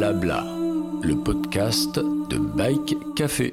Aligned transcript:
Blabla, 0.00 0.46
le 1.02 1.22
podcast 1.22 1.96
de 1.96 2.38
Bike 2.38 2.96
Café. 3.14 3.52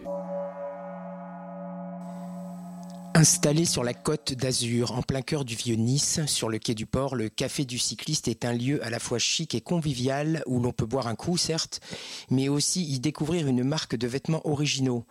Installé 3.14 3.66
sur 3.66 3.84
la 3.84 3.94
côte 3.94 4.32
d'Azur, 4.32 4.94
en 4.94 5.02
plein 5.02 5.22
cœur 5.22 5.44
du 5.44 5.58
vieux 5.58 5.76
Nice, 5.76 6.22
sur 6.26 6.48
le 6.48 6.58
quai 6.58 6.74
du 6.74 6.86
port, 6.86 7.18
le 7.18 7.28
Café 7.28 7.66
du 7.66 7.78
Cycliste 7.78 8.30
est 8.30 8.46
un 8.46 8.54
lieu 8.54 8.82
à 8.86 8.90
la 8.90 9.00
fois 9.00 9.20
chic 9.20 9.56
et 9.56 9.60
convivial 9.60 10.42
où 10.46 10.62
l'on 10.62 10.72
peut 10.72 10.86
boire 10.86 11.08
un 11.08 11.16
coup, 11.16 11.36
certes, 11.36 11.82
mais 12.30 12.48
aussi 12.48 12.82
y 12.94 13.02
découvrir 13.02 13.46
une 13.50 13.66
marque 13.66 13.98
de 13.98 14.08
vêtements 14.08 14.48
originaux 14.48 15.04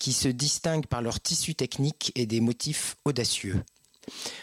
qui 0.00 0.12
se 0.12 0.26
distinguent 0.26 0.88
par 0.88 1.00
leur 1.00 1.20
tissu 1.20 1.54
technique 1.54 2.10
et 2.16 2.26
des 2.26 2.40
motifs 2.40 2.96
audacieux. 3.04 3.62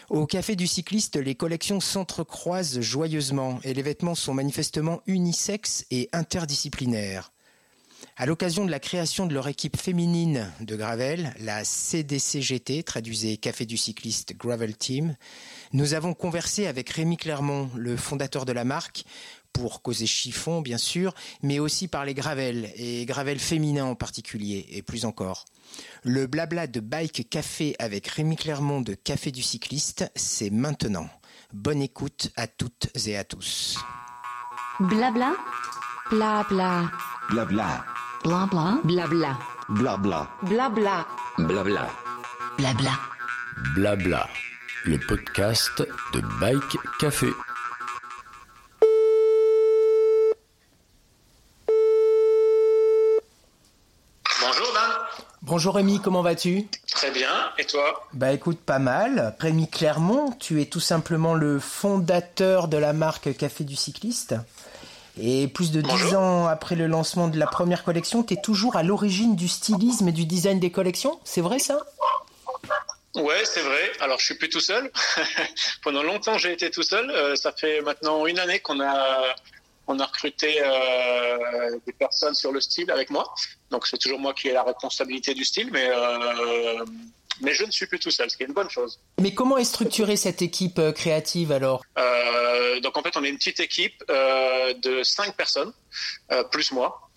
Au 0.08 0.26
Café 0.26 0.56
du 0.56 0.66
Cycliste, 0.66 1.16
les 1.16 1.34
collections 1.34 1.80
s'entrecroisent 1.80 2.80
joyeusement 2.80 3.60
et 3.62 3.74
les 3.74 3.82
vêtements 3.82 4.14
sont 4.14 4.34
manifestement 4.34 5.00
unisexes 5.06 5.84
et 5.90 6.08
interdisciplinaires. 6.12 7.32
À 8.16 8.26
l'occasion 8.26 8.64
de 8.64 8.70
la 8.70 8.80
création 8.80 9.26
de 9.26 9.34
leur 9.34 9.48
équipe 9.48 9.76
féminine 9.76 10.50
de 10.60 10.76
Gravel, 10.76 11.34
la 11.40 11.64
CDCGT, 11.64 12.82
traduisez 12.82 13.36
Café 13.36 13.66
du 13.66 13.76
Cycliste 13.76 14.36
Gravel 14.36 14.76
Team, 14.76 15.16
nous 15.72 15.94
avons 15.94 16.14
conversé 16.14 16.66
avec 16.66 16.90
Rémi 16.90 17.16
Clermont, 17.16 17.70
le 17.76 17.96
fondateur 17.96 18.44
de 18.44 18.52
la 18.52 18.64
marque, 18.64 19.04
pour 19.52 19.82
causer 19.82 20.06
chiffon 20.06 20.60
bien 20.60 20.78
sûr, 20.78 21.14
mais 21.42 21.58
aussi 21.58 21.88
par 21.88 22.04
les 22.04 22.14
gravels, 22.14 22.70
et 22.76 23.04
gravels 23.06 23.38
féminins 23.38 23.84
en 23.84 23.94
particulier, 23.94 24.66
et 24.70 24.82
plus 24.82 25.04
encore. 25.04 25.44
Le 26.02 26.26
blabla 26.26 26.66
de 26.66 26.80
Bike 26.80 27.28
Café 27.28 27.76
avec 27.78 28.06
Rémi 28.06 28.36
Clermont 28.36 28.80
de 28.80 28.94
Café 28.94 29.30
du 29.30 29.42
Cycliste, 29.42 30.10
c'est 30.16 30.50
maintenant. 30.50 31.08
Bonne 31.52 31.82
écoute 31.82 32.30
à 32.36 32.46
toutes 32.46 32.88
et 33.06 33.16
à 33.16 33.24
tous. 33.24 33.76
Blabla? 34.80 35.34
Blabla. 36.10 36.90
Blabla. 37.30 37.84
Blabla? 38.24 38.80
Blabla. 38.84 39.38
Blabla. 39.68 40.30
Blabla. 40.42 41.06
Blabla. 41.38 41.90
Blabla. 42.58 42.98
Blabla, 43.74 44.28
le 44.84 44.98
podcast 44.98 45.82
de 46.14 46.20
Bike 46.40 46.78
Café. 46.98 47.28
Bonjour 54.40 54.72
Dan, 54.74 54.90
Bonjour 55.50 55.74
Rémi, 55.74 56.00
comment 56.00 56.22
vas-tu? 56.22 56.68
Très 56.92 57.10
bien, 57.10 57.50
et 57.58 57.64
toi? 57.64 58.06
Bah 58.12 58.30
écoute, 58.30 58.60
pas 58.60 58.78
mal. 58.78 59.34
Rémi 59.40 59.68
Clermont, 59.68 60.30
tu 60.38 60.62
es 60.62 60.66
tout 60.66 60.78
simplement 60.78 61.34
le 61.34 61.58
fondateur 61.58 62.68
de 62.68 62.76
la 62.76 62.92
marque 62.92 63.36
Café 63.36 63.64
du 63.64 63.74
Cycliste. 63.74 64.36
Et 65.20 65.48
plus 65.48 65.72
de 65.72 65.80
dix 65.80 66.14
ans 66.14 66.46
après 66.46 66.76
le 66.76 66.86
lancement 66.86 67.26
de 67.26 67.36
la 67.36 67.48
première 67.48 67.82
collection, 67.82 68.22
tu 68.22 68.34
es 68.34 68.36
toujours 68.40 68.76
à 68.76 68.84
l'origine 68.84 69.34
du 69.34 69.48
stylisme 69.48 70.06
et 70.06 70.12
du 70.12 70.24
design 70.24 70.60
des 70.60 70.70
collections? 70.70 71.18
C'est 71.24 71.40
vrai 71.40 71.58
ça? 71.58 71.80
Ouais, 73.16 73.42
c'est 73.42 73.62
vrai. 73.62 73.90
Alors, 73.98 74.20
je 74.20 74.26
suis 74.26 74.36
plus 74.36 74.50
tout 74.50 74.60
seul. 74.60 74.88
Pendant 75.82 76.04
longtemps, 76.04 76.38
j'ai 76.38 76.52
été 76.52 76.70
tout 76.70 76.84
seul. 76.84 77.10
Euh, 77.10 77.34
ça 77.34 77.50
fait 77.50 77.80
maintenant 77.80 78.24
une 78.24 78.38
année 78.38 78.60
qu'on 78.60 78.78
a 78.78 79.34
on 79.90 79.98
a 79.98 80.06
recruté 80.06 80.62
euh, 80.62 81.78
des 81.86 81.92
personnes 81.92 82.34
sur 82.34 82.52
le 82.52 82.60
style 82.60 82.90
avec 82.90 83.10
moi. 83.10 83.34
Donc, 83.70 83.86
c'est 83.86 83.98
toujours 83.98 84.20
moi 84.20 84.32
qui 84.34 84.48
ai 84.48 84.52
la 84.52 84.62
responsabilité 84.62 85.34
du 85.34 85.44
style, 85.44 85.70
mais 85.72 85.88
euh, 85.90 86.84
mais 87.42 87.54
je 87.54 87.64
ne 87.64 87.70
suis 87.70 87.86
plus 87.86 87.98
tout 87.98 88.10
seul, 88.10 88.30
ce 88.30 88.36
qui 88.36 88.42
est 88.42 88.46
une 88.46 88.52
bonne 88.52 88.68
chose. 88.68 89.00
Mais 89.20 89.32
comment 89.32 89.56
est 89.56 89.64
structurée 89.64 90.16
cette 90.16 90.42
équipe 90.42 90.78
euh, 90.78 90.92
créative 90.92 91.52
alors? 91.52 91.82
Euh, 92.60 92.80
donc 92.80 92.96
en 92.96 93.02
fait, 93.02 93.16
on 93.16 93.24
est 93.24 93.28
une 93.28 93.36
petite 93.36 93.60
équipe 93.60 94.04
euh, 94.10 94.74
de 94.74 95.02
cinq 95.02 95.36
personnes, 95.36 95.72
euh, 96.32 96.44
plus 96.44 96.72
moi, 96.72 97.10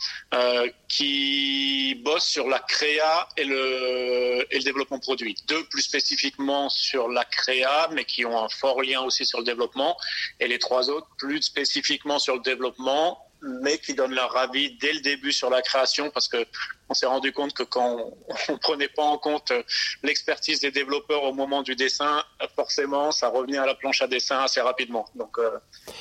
qui 0.90 1.96
bossent 2.04 2.28
sur 2.28 2.48
la 2.48 2.60
créa 2.60 3.28
et 3.38 3.46
le, 3.46 4.46
et 4.52 4.58
le 4.58 4.64
développement 4.64 5.00
produit. 5.00 5.36
Deux 5.48 5.64
plus 5.66 5.82
spécifiquement 5.82 6.70
sur 6.70 7.08
la 7.08 7.24
créa, 7.24 7.90
mais 7.92 8.06
qui 8.06 8.26
ont 8.26 8.38
un 8.38 8.50
fort 8.50 8.82
lien 8.82 9.02
aussi 9.02 9.26
sur 9.26 9.40
le 9.40 9.46
développement, 9.46 9.96
et 10.40 10.48
les 10.48 10.60
trois 10.60 10.90
autres 10.90 11.08
plus 11.18 11.42
spécifiquement 11.42 12.20
sur 12.20 12.36
le 12.36 12.42
développement 12.42 13.20
mais 13.44 13.78
qui 13.78 13.94
donnent 13.94 14.16
leur 14.16 14.36
avis 14.38 14.78
dès 14.80 14.94
le 14.94 15.02
début 15.02 15.32
sur 15.32 15.50
la 15.50 15.62
création 15.62 16.10
parce 16.10 16.28
que 16.28 16.46
on 16.90 16.94
s'est 16.94 17.06
rendu 17.06 17.32
compte 17.32 17.54
que 17.54 17.64
quand 17.64 17.98
on, 17.98 18.14
on 18.54 18.58
prenait 18.58 18.88
pas 18.88 19.04
en 19.04 19.18
compte 19.18 19.52
euh, 19.52 19.64
l'expertise 20.04 20.60
des 20.60 20.72
développeurs 20.72 21.24
au 21.24 21.34
moment 21.34 21.62
du 21.64 21.76
dessin, 21.76 22.24
euh, 22.42 22.48
forcément, 22.56 23.12
ça 23.12 23.30
revenait 23.30 23.58
à 23.58 23.66
la 23.66 23.74
planche 23.74 24.02
à 24.02 24.08
dessin 24.08 24.40
assez 24.40 24.62
rapidement. 24.62 25.06
Donc, 25.16 25.38
euh, 25.38 25.50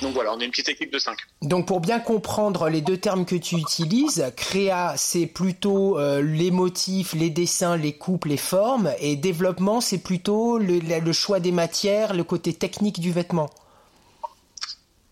donc 0.01 0.13
voilà, 0.13 0.33
on 0.33 0.39
est 0.39 0.45
une 0.45 0.51
petite 0.51 0.69
équipe 0.69 0.91
de 0.91 0.99
cinq. 0.99 1.17
Donc 1.41 1.67
pour 1.67 1.79
bien 1.79 1.99
comprendre 1.99 2.69
les 2.69 2.81
deux 2.81 2.97
termes 2.97 3.25
que 3.25 3.35
tu 3.35 3.55
utilises, 3.55 4.31
créa 4.37 4.93
c'est 4.97 5.25
plutôt 5.25 5.97
euh, 5.97 6.21
les 6.21 6.51
motifs, 6.51 7.13
les 7.13 7.29
dessins, 7.29 7.77
les 7.77 7.97
coupes, 7.97 8.25
les 8.25 8.37
formes, 8.37 8.93
et 8.99 9.15
développement 9.15 9.81
c'est 9.81 10.03
plutôt 10.03 10.57
le, 10.57 10.79
le 10.79 11.13
choix 11.13 11.39
des 11.39 11.51
matières, 11.51 12.13
le 12.13 12.23
côté 12.23 12.53
technique 12.53 12.99
du 12.99 13.11
vêtement. 13.11 13.49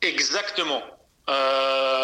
Exactement. 0.01 0.81
Euh, 1.29 2.00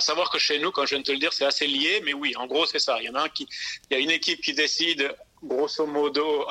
à 0.00 0.02
savoir 0.02 0.30
que 0.30 0.38
chez 0.38 0.58
nous, 0.58 0.70
quand 0.70 0.86
je 0.86 0.94
viens 0.94 1.00
de 1.00 1.04
te 1.04 1.12
le 1.12 1.18
dire, 1.18 1.32
c'est 1.34 1.44
assez 1.44 1.66
lié, 1.66 2.00
mais 2.04 2.14
oui, 2.14 2.34
en 2.36 2.46
gros, 2.46 2.64
c'est 2.64 2.78
ça. 2.78 2.96
Il 3.00 3.04
y 3.04 3.10
en 3.10 3.16
a 3.16 3.24
un 3.24 3.28
qui, 3.28 3.46
il 3.90 3.94
y 3.94 3.96
a 3.96 4.00
une 4.00 4.10
équipe 4.10 4.40
qui 4.40 4.54
décide 4.54 5.14
grosso 5.42 5.86
modo 5.86 6.46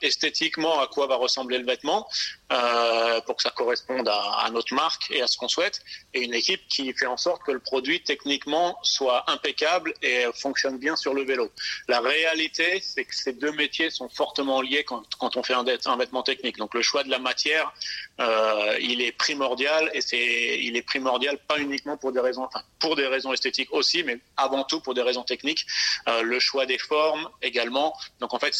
esthétiquement 0.00 0.80
à 0.80 0.86
quoi 0.86 1.06
va 1.06 1.16
ressembler 1.16 1.58
le 1.58 1.66
vêtement 1.66 2.06
euh, 2.52 3.20
pour 3.22 3.36
que 3.36 3.42
ça 3.42 3.50
corresponde 3.50 4.08
à, 4.08 4.48
notre 4.52 4.74
marque 4.74 5.10
et 5.10 5.22
à 5.22 5.26
ce 5.26 5.36
qu'on 5.36 5.48
souhaite, 5.48 5.80
et 6.12 6.20
une 6.20 6.34
équipe 6.34 6.60
qui 6.68 6.92
fait 6.92 7.06
en 7.06 7.16
sorte 7.16 7.42
que 7.42 7.52
le 7.52 7.58
produit 7.58 8.02
techniquement 8.02 8.78
soit 8.82 9.28
impeccable 9.30 9.94
et 10.02 10.24
fonctionne 10.34 10.78
bien 10.78 10.96
sur 10.96 11.14
le 11.14 11.24
vélo. 11.24 11.50
La 11.88 12.00
réalité, 12.00 12.80
c'est 12.80 13.04
que 13.04 13.14
ces 13.14 13.32
deux 13.32 13.52
métiers 13.52 13.90
sont 13.90 14.08
fortement 14.08 14.60
liés 14.60 14.84
quand, 14.84 15.36
on 15.36 15.42
fait 15.42 15.54
un, 15.54 15.64
vêtement 15.96 16.22
technique. 16.22 16.56
Donc 16.58 16.74
le 16.74 16.82
choix 16.82 17.02
de 17.04 17.10
la 17.10 17.18
matière, 17.18 17.72
euh, 18.20 18.76
il 18.80 19.00
est 19.00 19.12
primordial 19.12 19.90
et 19.94 20.00
c'est 20.00 20.58
il 20.60 20.76
est 20.76 20.82
primordial 20.82 21.38
pas 21.48 21.58
uniquement 21.58 21.96
pour 21.96 22.12
des 22.12 22.20
raisons 22.20 22.48
pour 22.78 22.94
des 22.94 23.06
raisons 23.06 23.32
esthétiques 23.32 23.72
aussi 23.72 24.04
mais 24.04 24.20
avant 24.36 24.62
tout 24.62 24.80
pour 24.80 24.94
des 24.94 25.02
raisons 25.02 25.24
techniques 25.24 25.66
Euh, 26.06 26.22
le 26.22 26.38
choix 26.38 26.66
des 26.66 26.78
formes 26.78 27.28
également 27.40 27.94
donc 28.20 28.34
en 28.34 28.38
fait 28.38 28.54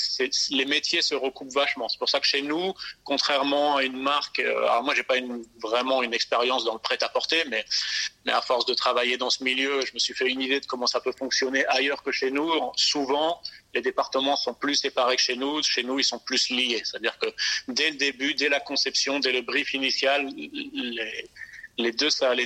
les 0.50 0.64
métiers 0.64 1.02
se 1.02 1.14
recoupent 1.14 1.52
vachement 1.52 1.88
c'est 1.90 1.98
pour 1.98 2.08
ça 2.08 2.20
que 2.20 2.26
chez 2.26 2.40
nous 2.40 2.72
contrairement 3.04 3.78
une 3.84 4.00
marque 4.00 4.38
euh, 4.38 4.64
alors 4.64 4.82
moi 4.82 4.94
j'ai 4.94 5.02
pas 5.02 5.16
vraiment 5.62 6.02
une 6.02 6.14
expérience 6.14 6.64
dans 6.64 6.74
le 6.74 6.78
prêt 6.78 6.98
à 7.02 7.08
porter 7.08 7.44
mais 7.48 7.64
à 8.28 8.42
force 8.42 8.66
de 8.66 8.74
travailler 8.74 9.16
dans 9.16 9.30
ce 9.30 9.42
milieu 9.44 9.80
je 9.86 9.92
me 9.94 9.98
suis 9.98 10.14
fait 10.14 10.28
une 10.28 10.40
idée 10.40 10.60
de 10.60 10.66
comment 10.66 10.86
ça 10.86 11.00
peut 11.00 11.14
fonctionner 11.16 11.66
ailleurs 11.66 12.02
que 12.02 12.12
chez 12.12 12.30
nous 12.30 12.50
souvent 12.76 13.40
les 13.74 13.82
départements 13.82 14.36
sont 14.36 14.54
plus 14.54 14.76
séparés 14.76 15.16
que 15.16 15.22
chez 15.22 15.36
nous. 15.36 15.62
Chez 15.62 15.82
nous, 15.82 15.98
ils 15.98 16.04
sont 16.04 16.18
plus 16.18 16.48
liés. 16.50 16.82
C'est-à-dire 16.84 17.18
que 17.18 17.26
dès 17.68 17.90
le 17.90 17.96
début, 17.96 18.34
dès 18.34 18.48
la 18.48 18.60
conception, 18.60 19.18
dès 19.18 19.32
le 19.32 19.42
brief 19.42 19.74
initial, 19.74 20.30
les 21.76 21.92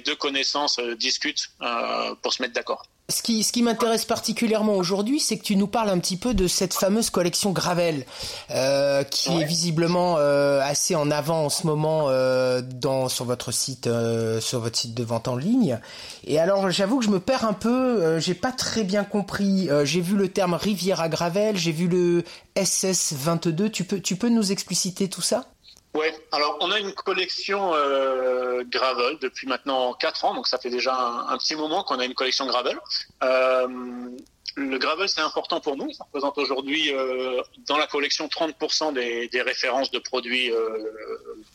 deux 0.01 0.17
connaissances 0.17 0.79
euh, 0.79 0.97
discutent 0.97 1.51
euh, 1.61 2.15
pour 2.17 2.33
se 2.33 2.43
mettre 2.43 2.55
d'accord. 2.55 2.89
Ce 3.11 3.23
qui, 3.23 3.43
ce 3.43 3.53
qui 3.53 3.63
m'intéresse 3.63 4.05
particulièrement 4.05 4.75
aujourd'hui, 4.75 5.19
c'est 5.19 5.39
que 5.39 5.43
tu 5.43 5.57
nous 5.57 5.67
parles 5.67 5.89
un 5.89 5.99
petit 5.99 6.19
peu 6.19 6.35
de 6.35 6.47
cette 6.47 6.75
fameuse 6.75 7.09
collection 7.09 7.53
Gravel, 7.53 8.05
euh, 8.51 9.03
qui 9.03 9.31
Ouais. 9.31 9.41
est 9.41 9.45
visiblement 9.47 10.17
euh, 10.19 10.61
assez 10.63 10.95
en 10.95 11.11
avant 11.11 11.47
en 11.47 11.49
ce 11.49 11.67
moment 11.67 12.09
euh, 12.11 12.61
dans, 12.61 13.09
sur 13.09 13.25
votre 13.25 13.51
site, 13.51 13.87
euh, 13.87 14.43
sur 14.43 14.61
votre 14.61 14.77
site 14.79 14.93
de 14.93 15.03
vente 15.05 15.27
en 15.27 15.37
ligne. 15.37 15.81
Et 16.27 16.39
alors, 16.39 16.71
j'avoue 16.71 16.99
que 16.99 17.05
je 17.07 17.11
me 17.11 17.19
perds 17.19 17.47
un 17.47 17.55
peu. 17.55 17.71
euh, 18.03 18.21
j'ai 18.21 18.35
pas 18.35 18.53
très 18.53 18.85
bien 18.85 19.05
compris. 19.05 19.71
Euh, 19.71 19.87
j'ai 19.87 20.03
vu 20.03 20.15
le 20.15 20.29
terme 20.29 20.53
Riviera 20.53 21.09
Gravel, 21.09 21.57
j'ai 21.57 21.73
vu 21.73 21.89
le 21.89 22.25
SS22. 22.57 23.71
Tu 23.71 23.85
peux, 23.85 24.01
tu 24.01 24.17
peux 24.17 24.29
nous 24.29 24.53
expliciter 24.53 25.09
tout 25.09 25.23
ça? 25.23 25.47
Ouais, 25.95 26.15
alors 26.33 26.59
on 26.61 26.71
a 26.71 26.79
une 26.79 26.93
collection 26.93 27.75
euh, 27.75 28.63
Gravel 28.65 29.19
depuis 29.21 29.47
maintenant 29.47 29.95
4 29.95 30.25
ans, 30.27 30.35
donc 30.35 30.47
ça 30.47 30.59
fait 30.59 30.71
déjà 30.71 30.95
un, 30.95 31.29
un 31.29 31.39
petit 31.39 31.57
moment 31.57 31.83
qu'on 31.83 31.99
a 31.99 32.05
une 32.05 32.15
collection 32.15 32.47
Gravel. 32.47 32.79
Euh, 33.23 34.11
le 34.59 34.79
gravel, 34.79 35.09
c'est 35.09 35.21
important 35.21 35.61
pour 35.61 35.77
nous. 35.77 35.93
Ça 35.93 36.05
représente 36.05 36.37
aujourd'hui 36.39 36.93
euh, 36.93 37.41
dans 37.67 37.79
la 37.79 37.87
collection 37.87 38.27
30% 38.27 38.93
des, 38.93 39.43
références 39.43 39.91
de 39.91 39.99
produits 39.99 40.51
euh, 40.53 40.93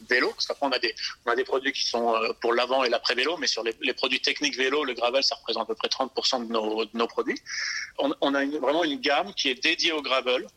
vélo. 0.10 0.30
Parce 0.30 0.48
qu'après, 0.48 0.68
on 0.68 0.72
a 0.72 1.36
des, 1.36 1.44
produits 1.44 1.74
qui 1.74 1.84
sont 1.84 2.16
euh, 2.16 2.34
pour 2.40 2.54
l'avant 2.54 2.84
et 2.84 2.90
l'après-vélo, 2.90 3.38
mais 3.38 3.48
sur 3.48 3.64
les, 3.64 3.94
produits 3.94 4.22
techniques 4.22 4.58
vélo, 4.58 4.84
le 4.84 4.94
gravel, 4.94 5.24
ça 5.24 5.36
représente 5.36 5.64
à 5.64 5.66
peu 5.66 5.76
près 5.76 5.90
30% 5.90 6.48
de 6.48 6.98
nos, 6.98 7.08
produits. 7.08 7.40
On, 8.00 8.34
a 8.34 8.46
vraiment 8.46 8.84
une 8.84 9.00
gamme 9.00 9.34
qui 9.34 9.50
est 9.50 9.62
dédiée 9.62 9.92
au 9.92 10.02
gravel. 10.02 10.48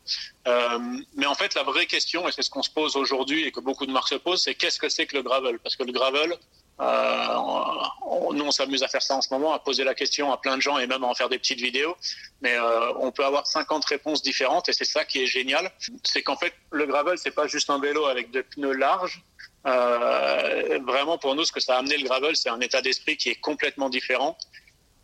Euh, 0.46 0.78
mais 1.16 1.26
en 1.26 1.34
fait, 1.34 1.54
la 1.54 1.64
vraie 1.64 1.86
question, 1.86 2.28
et 2.28 2.32
c'est 2.32 2.42
ce 2.42 2.50
qu'on 2.50 2.62
se 2.62 2.70
pose 2.70 2.96
aujourd'hui 2.96 3.44
et 3.44 3.50
que 3.50 3.60
beaucoup 3.60 3.86
de 3.86 3.92
marques 3.92 4.08
se 4.08 4.14
posent, 4.14 4.42
c'est 4.42 4.54
qu'est-ce 4.54 4.78
que 4.78 4.88
c'est 4.88 5.06
que 5.06 5.16
le 5.16 5.22
gravel? 5.22 5.58
Parce 5.58 5.74
que 5.74 5.82
le 5.82 5.92
gravel, 5.92 6.36
on- 6.78 8.32
nous, 8.32 8.44
on 8.44 8.50
s'amuse 8.50 8.82
à 8.82 8.88
faire 8.88 9.02
ça 9.02 9.16
en 9.16 9.22
ce 9.22 9.32
moment, 9.32 9.52
à 9.52 9.58
poser 9.58 9.84
la 9.84 9.94
question 9.94 10.32
à 10.32 10.36
plein 10.36 10.56
de 10.56 10.62
gens 10.62 10.78
et 10.78 10.86
même 10.86 11.02
à 11.04 11.06
en 11.06 11.14
faire 11.14 11.28
des 11.28 11.38
petites 11.38 11.60
vidéos. 11.60 11.96
Mais 12.42 12.54
euh, 12.54 12.92
on 13.00 13.10
peut 13.12 13.24
avoir 13.24 13.46
50 13.46 13.84
réponses 13.86 14.22
différentes 14.22 14.68
et 14.68 14.72
c'est 14.72 14.84
ça 14.84 15.04
qui 15.04 15.22
est 15.22 15.26
génial. 15.26 15.70
C'est 16.04 16.22
qu'en 16.22 16.36
fait, 16.36 16.52
le 16.70 16.86
gravel, 16.86 17.18
c'est 17.18 17.30
pas 17.30 17.46
juste 17.46 17.70
un 17.70 17.78
vélo 17.80 18.06
avec 18.06 18.30
des 18.30 18.42
pneus 18.42 18.72
larges. 18.74 19.22
Euh, 19.66 20.78
vraiment, 20.86 21.18
pour 21.18 21.34
nous, 21.34 21.44
ce 21.44 21.52
que 21.52 21.60
ça 21.60 21.76
a 21.76 21.78
amené 21.78 21.96
le 21.96 22.04
gravel, 22.04 22.36
c'est 22.36 22.50
un 22.50 22.60
état 22.60 22.82
d'esprit 22.82 23.16
qui 23.16 23.30
est 23.30 23.40
complètement 23.40 23.88
différent. 23.88 24.36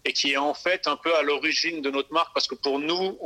et 0.05 0.13
qui 0.13 0.33
est 0.33 0.37
en 0.37 0.53
fait 0.53 0.89
un 0.89 0.97
peu 0.97 1.15
à 1.17 1.23
l'origine 1.23 1.81
de 1.81 1.89
notre 1.89 2.13
marque 2.13 2.35
parce 2.35 2.49
que 2.49 2.57
pour 2.57 2.81
nous, 2.81 3.17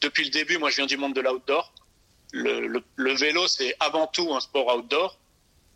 depuis 0.00 0.24
le 0.24 0.30
début, 0.30 0.58
moi 0.58 0.68
je 0.68 0.74
viens 0.76 0.86
du 0.86 0.96
monde 0.96 1.14
de 1.14 1.20
l'outdoor. 1.20 1.72
Le, 2.32 3.12
vélo, 3.14 3.46
c'est 3.46 3.76
avant 3.78 4.08
tout 4.08 4.34
un 4.34 4.40
sport 4.40 4.66
outdoor 4.76 5.10
euh, 5.12 5.21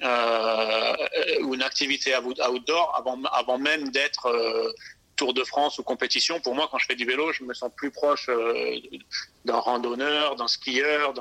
ou 0.02 1.54
une 1.54 1.62
activité 1.62 2.14
outdoor 2.16 2.94
avant, 2.96 3.22
avant 3.32 3.58
même 3.58 3.90
d'être 3.90 4.26
euh, 4.26 4.72
Tour 5.16 5.32
de 5.32 5.44
France 5.44 5.78
ou 5.78 5.82
compétition. 5.82 6.40
Pour 6.40 6.54
moi, 6.54 6.69
quand 6.70 6.78
je 6.78 6.87
fais 6.87 6.94
du 6.94 7.06
vélo, 7.06 7.32
je 7.32 7.43
me 7.43 7.54
sens 7.54 7.70
plus 7.75 7.90
proche 7.90 8.28
euh, 8.28 8.78
d'un 9.46 9.56
randonneur, 9.56 10.37
d'un 10.37 10.46
skieur, 10.46 11.14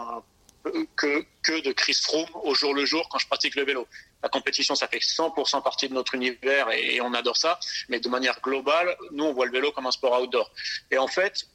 que, 0.96 1.24
que 1.44 1.62
de 1.62 1.72
Chris 1.72 1.98
Froome 2.02 2.28
au 2.44 2.54
jour 2.54 2.74
le 2.74 2.86
jour 2.86 3.08
quand 3.10 3.20
je 3.20 3.28
pratique 3.28 3.56
le 3.56 3.64
vélo. 3.64 3.88
La 4.24 4.30
compétition, 4.30 4.76
ça 4.76 4.88
fait 4.88 5.00
100% 5.00 5.62
partie 5.64 5.88
de 5.88 5.94
notre 5.94 6.16
univers 6.16 6.70
et, 6.72 7.00
on 7.02 7.14
adore 7.14 7.38
ça. 7.38 7.60
Mais 7.90 8.00
de 8.00 8.10
manière 8.10 8.42
globale, 8.42 8.98
nous, 9.12 9.26
on 9.26 9.34
voit 9.34 9.46
le 9.46 9.52
vélo 9.52 9.72
comme 9.72 9.86
un 9.86 9.92
sport 9.92 10.22
outdoor. 10.22 10.52
Et 10.92 10.98
en 10.98 11.08
fait, 11.08 11.48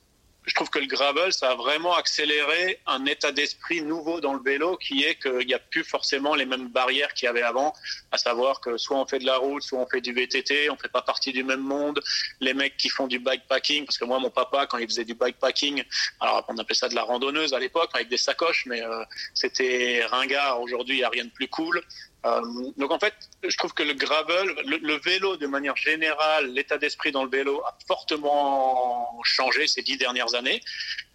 je 0.46 0.54
trouve 0.54 0.70
que 0.70 0.78
le 0.78 0.86
gravel, 0.86 1.32
ça 1.32 1.50
a 1.50 1.54
vraiment 1.54 1.94
accéléré 1.94 2.80
un 2.86 3.04
état 3.06 3.30
d'esprit 3.30 3.82
nouveau 3.82 4.20
dans 4.20 4.32
le 4.32 4.42
vélo 4.42 4.76
qui 4.76 5.04
est 5.04 5.16
qu'il 5.16 5.46
n'y 5.46 5.54
a 5.54 5.58
plus 5.58 5.84
forcément 5.84 6.34
les 6.34 6.46
mêmes 6.46 6.68
barrières 6.68 7.12
qu'il 7.12 7.26
y 7.26 7.28
avait 7.28 7.42
avant, 7.42 7.74
à 8.10 8.18
savoir 8.18 8.60
que 8.60 8.78
soit 8.78 8.96
on 8.96 9.06
fait 9.06 9.18
de 9.18 9.26
la 9.26 9.36
route, 9.36 9.62
soit 9.62 9.78
on 9.78 9.86
fait 9.86 10.00
du 10.00 10.12
VTT, 10.12 10.70
on 10.70 10.76
fait 10.76 10.88
pas 10.88 11.02
partie 11.02 11.32
du 11.32 11.44
même 11.44 11.60
monde. 11.60 12.00
Les 12.40 12.54
mecs 12.54 12.76
qui 12.76 12.88
font 12.88 13.06
du 13.06 13.18
bikepacking, 13.18 13.84
parce 13.84 13.98
que 13.98 14.04
moi, 14.04 14.18
mon 14.18 14.30
papa, 14.30 14.66
quand 14.66 14.78
il 14.78 14.86
faisait 14.86 15.04
du 15.04 15.14
bikepacking, 15.14 15.84
alors 16.20 16.44
on 16.48 16.56
appelait 16.56 16.74
ça 16.74 16.88
de 16.88 16.94
la 16.94 17.02
randonneuse 17.02 17.52
à 17.52 17.58
l'époque, 17.58 17.90
avec 17.92 18.08
des 18.08 18.18
sacoches, 18.18 18.64
mais 18.66 18.82
euh, 18.82 19.04
c'était 19.34 20.04
ringard. 20.06 20.60
Aujourd'hui, 20.62 20.96
il 20.96 20.98
n'y 20.98 21.04
a 21.04 21.10
rien 21.10 21.24
de 21.24 21.30
plus 21.30 21.48
cool. 21.48 21.82
Euh, 22.26 22.40
donc 22.76 22.90
en 22.90 22.98
fait, 22.98 23.14
je 23.42 23.56
trouve 23.56 23.72
que 23.72 23.82
le 23.82 23.94
gravel, 23.94 24.54
le, 24.66 24.98
vélo 24.98 25.36
de 25.36 25.46
manière 25.46 25.76
générale, 25.76 26.52
l'état 26.52 26.76
d'esprit 26.76 27.12
dans 27.12 27.24
le 27.24 27.30
vélo 27.30 27.62
a 27.64 27.76
fortement 27.86 29.20
changé 29.24 29.66
ces 29.66 29.82
dix 29.82 29.96
dernières 29.96 30.34
années. 30.34 30.60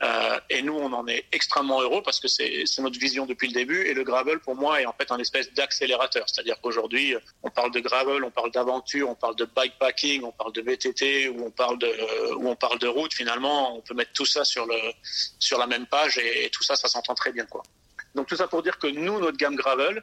Euh, 0.02 0.40
et 0.50 0.64
nous, 0.64 0.74
on 0.74 0.92
en 0.94 1.08
est 1.08 1.26
extrêmement 1.32 1.82
heureux 1.82 2.02
parce 2.04 2.20
que 2.20 2.28
c'est 2.28 2.66
notre 2.80 3.00
vision 3.00 3.26
depuis 3.26 3.48
le 3.48 3.54
début. 3.54 3.82
Et 3.86 3.94
le 3.94 4.04
gravel, 4.04 4.40
pour 4.40 4.56
moi, 4.56 4.82
est 4.82 4.86
en 4.86 4.94
fait 4.94 5.12
un 5.12 5.20
espèce 5.20 5.54
d'accélérateur. 5.54 6.26
C'est-à-dire 6.28 6.60
qu'aujourd'hui, 6.60 7.16
on 7.44 7.52
parle 7.52 7.72
de 7.72 7.80
gravel, 7.80 8.24
on 8.24 8.32
parle 8.32 8.52
d'aventure, 8.52 9.10
on 9.10 9.16
parle 9.16 9.36
de 9.36 9.46
bikepacking, 9.46 10.24
on 10.24 10.32
parle 10.32 10.54
de 10.54 10.62
VTT, 10.62 11.30
ou 11.30 11.46
on 11.46 11.52
parle 11.52 11.78
de, 11.78 11.92
on 12.40 12.56
parle 12.56 12.80
de 12.80 12.88
route. 12.88 13.14
Finalement, 13.14 13.78
on 13.78 13.82
peut 13.82 13.94
mettre 13.94 14.14
tout 14.14 14.26
ça 14.26 14.44
sur, 14.44 14.66
le, 14.66 14.78
sur 15.40 15.60
la 15.60 15.68
même 15.68 15.86
page 15.86 16.18
et, 16.18 16.46
et 16.46 16.50
tout 16.50 16.64
ça, 16.64 16.76
ça 16.76 16.88
s'entend 16.88 17.14
très 17.14 17.32
bien. 17.32 17.46
Quoi. 17.46 17.62
Donc 18.16 18.28
tout 18.28 18.36
ça 18.36 18.48
pour 18.48 18.64
dire 18.64 18.80
que 18.80 18.88
nous, 18.88 19.20
notre 19.20 19.38
gamme 19.38 19.56
gravel, 19.56 20.02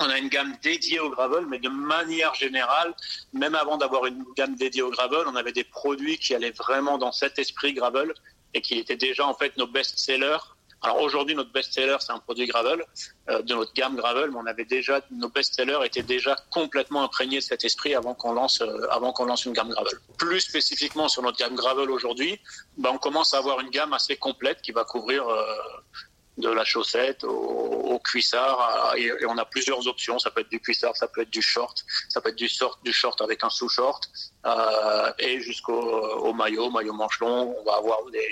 on 0.00 0.08
a 0.08 0.18
une 0.18 0.28
gamme 0.28 0.56
dédiée 0.62 1.00
au 1.00 1.10
gravel, 1.10 1.46
mais 1.46 1.58
de 1.58 1.68
manière 1.68 2.34
générale, 2.34 2.94
même 3.32 3.54
avant 3.54 3.76
d'avoir 3.76 4.06
une 4.06 4.24
gamme 4.36 4.56
dédiée 4.56 4.82
au 4.82 4.90
gravel, 4.90 5.24
on 5.26 5.36
avait 5.36 5.52
des 5.52 5.64
produits 5.64 6.18
qui 6.18 6.34
allaient 6.34 6.50
vraiment 6.50 6.98
dans 6.98 7.12
cet 7.12 7.38
esprit 7.38 7.72
gravel 7.74 8.12
et 8.54 8.60
qui 8.60 8.78
étaient 8.78 8.96
déjà 8.96 9.26
en 9.26 9.34
fait 9.34 9.56
nos 9.56 9.66
best-sellers. 9.66 10.38
Alors 10.82 11.00
aujourd'hui, 11.00 11.34
notre 11.34 11.50
best-seller, 11.50 11.96
c'est 12.00 12.12
un 12.12 12.18
produit 12.18 12.46
gravel 12.46 12.84
euh, 13.30 13.40
de 13.40 13.54
notre 13.54 13.72
gamme 13.72 13.96
gravel, 13.96 14.30
mais 14.30 14.36
on 14.36 14.46
avait 14.46 14.66
déjà 14.66 15.00
nos 15.10 15.30
best-sellers 15.30 15.78
étaient 15.84 16.02
déjà 16.02 16.36
complètement 16.50 17.02
imprégnés 17.02 17.38
de 17.38 17.42
cet 17.42 17.64
esprit 17.64 17.94
avant 17.94 18.14
qu'on 18.14 18.32
lance 18.32 18.60
euh, 18.60 18.86
avant 18.90 19.12
qu'on 19.12 19.24
lance 19.24 19.46
une 19.46 19.54
gamme 19.54 19.70
gravel. 19.70 19.94
Plus 20.18 20.40
spécifiquement 20.40 21.08
sur 21.08 21.22
notre 21.22 21.38
gamme 21.38 21.54
gravel 21.54 21.90
aujourd'hui, 21.90 22.38
ben, 22.76 22.90
on 22.92 22.98
commence 22.98 23.32
à 23.32 23.38
avoir 23.38 23.60
une 23.60 23.70
gamme 23.70 23.94
assez 23.94 24.16
complète 24.16 24.60
qui 24.60 24.72
va 24.72 24.84
couvrir 24.84 25.26
euh, 25.26 25.46
de 26.38 26.48
la 26.48 26.64
chaussette 26.64 27.24
au, 27.24 27.98
cuissard 28.04 28.94
et, 28.96 29.10
on 29.26 29.38
a 29.38 29.44
plusieurs 29.44 29.86
options. 29.86 30.18
Ça 30.18 30.30
peut 30.30 30.40
être 30.40 30.50
du 30.50 30.60
cuissard 30.60 30.96
ça 30.96 31.06
peut 31.08 31.22
être 31.22 31.30
du 31.30 31.42
short 31.42 31.84
ça 32.08 32.20
peut 32.20 32.30
être 32.30 32.36
du 32.36 32.48
short 32.48 32.78
du 32.84 32.92
short 32.92 33.20
avec 33.20 33.44
un 33.44 33.50
sous 33.50 33.68
short 33.68 34.08
euh, 34.46 35.12
et 35.18 35.40
jusqu'au 35.40 35.72
au 35.72 36.32
maillot 36.32 36.70
maillot 36.70 36.92
manche 36.92 37.20
long 37.20 37.54
on 37.58 37.64
va 37.64 37.76
avoir 37.76 37.98
des, 38.12 38.26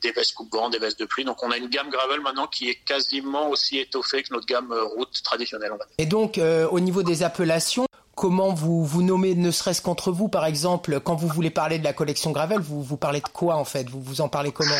des 0.00 0.12
vestes 0.12 0.34
coupe 0.34 0.52
vent 0.52 0.70
des 0.70 0.78
vestes 0.78 1.00
de 1.00 1.06
pluie. 1.06 1.24
Donc 1.24 1.42
on 1.42 1.50
a 1.50 1.56
une 1.56 1.68
gamme 1.68 1.90
gravel 1.90 2.20
maintenant 2.20 2.46
qui 2.46 2.68
est 2.68 2.76
quasiment 2.76 3.50
aussi 3.50 3.78
étoffée 3.78 4.22
que 4.22 4.32
notre 4.32 4.46
gamme 4.46 4.72
route 4.96 5.22
traditionnelle 5.22 5.72
et 5.98 6.06
donc 6.06 6.38
euh, 6.38 6.68
au 6.68 6.80
niveau 6.80 7.02
des 7.02 7.22
appellations 7.22 7.86
comment 8.20 8.52
vous 8.52 8.84
vous 8.84 9.02
nommez, 9.02 9.34
ne 9.34 9.50
serait-ce 9.50 9.80
qu'entre 9.80 10.12
vous, 10.12 10.28
par 10.28 10.44
exemple, 10.44 11.00
quand 11.00 11.14
vous 11.14 11.28
voulez 11.28 11.48
parler 11.48 11.78
de 11.78 11.84
la 11.84 11.94
collection 11.94 12.32
Gravel, 12.32 12.60
vous, 12.60 12.82
vous 12.82 12.98
parlez 12.98 13.20
de 13.20 13.28
quoi 13.28 13.56
en 13.56 13.64
fait? 13.64 13.88
Vous, 13.88 14.02
vous 14.02 14.20
en 14.20 14.28
parlez 14.28 14.52
comment? 14.52 14.74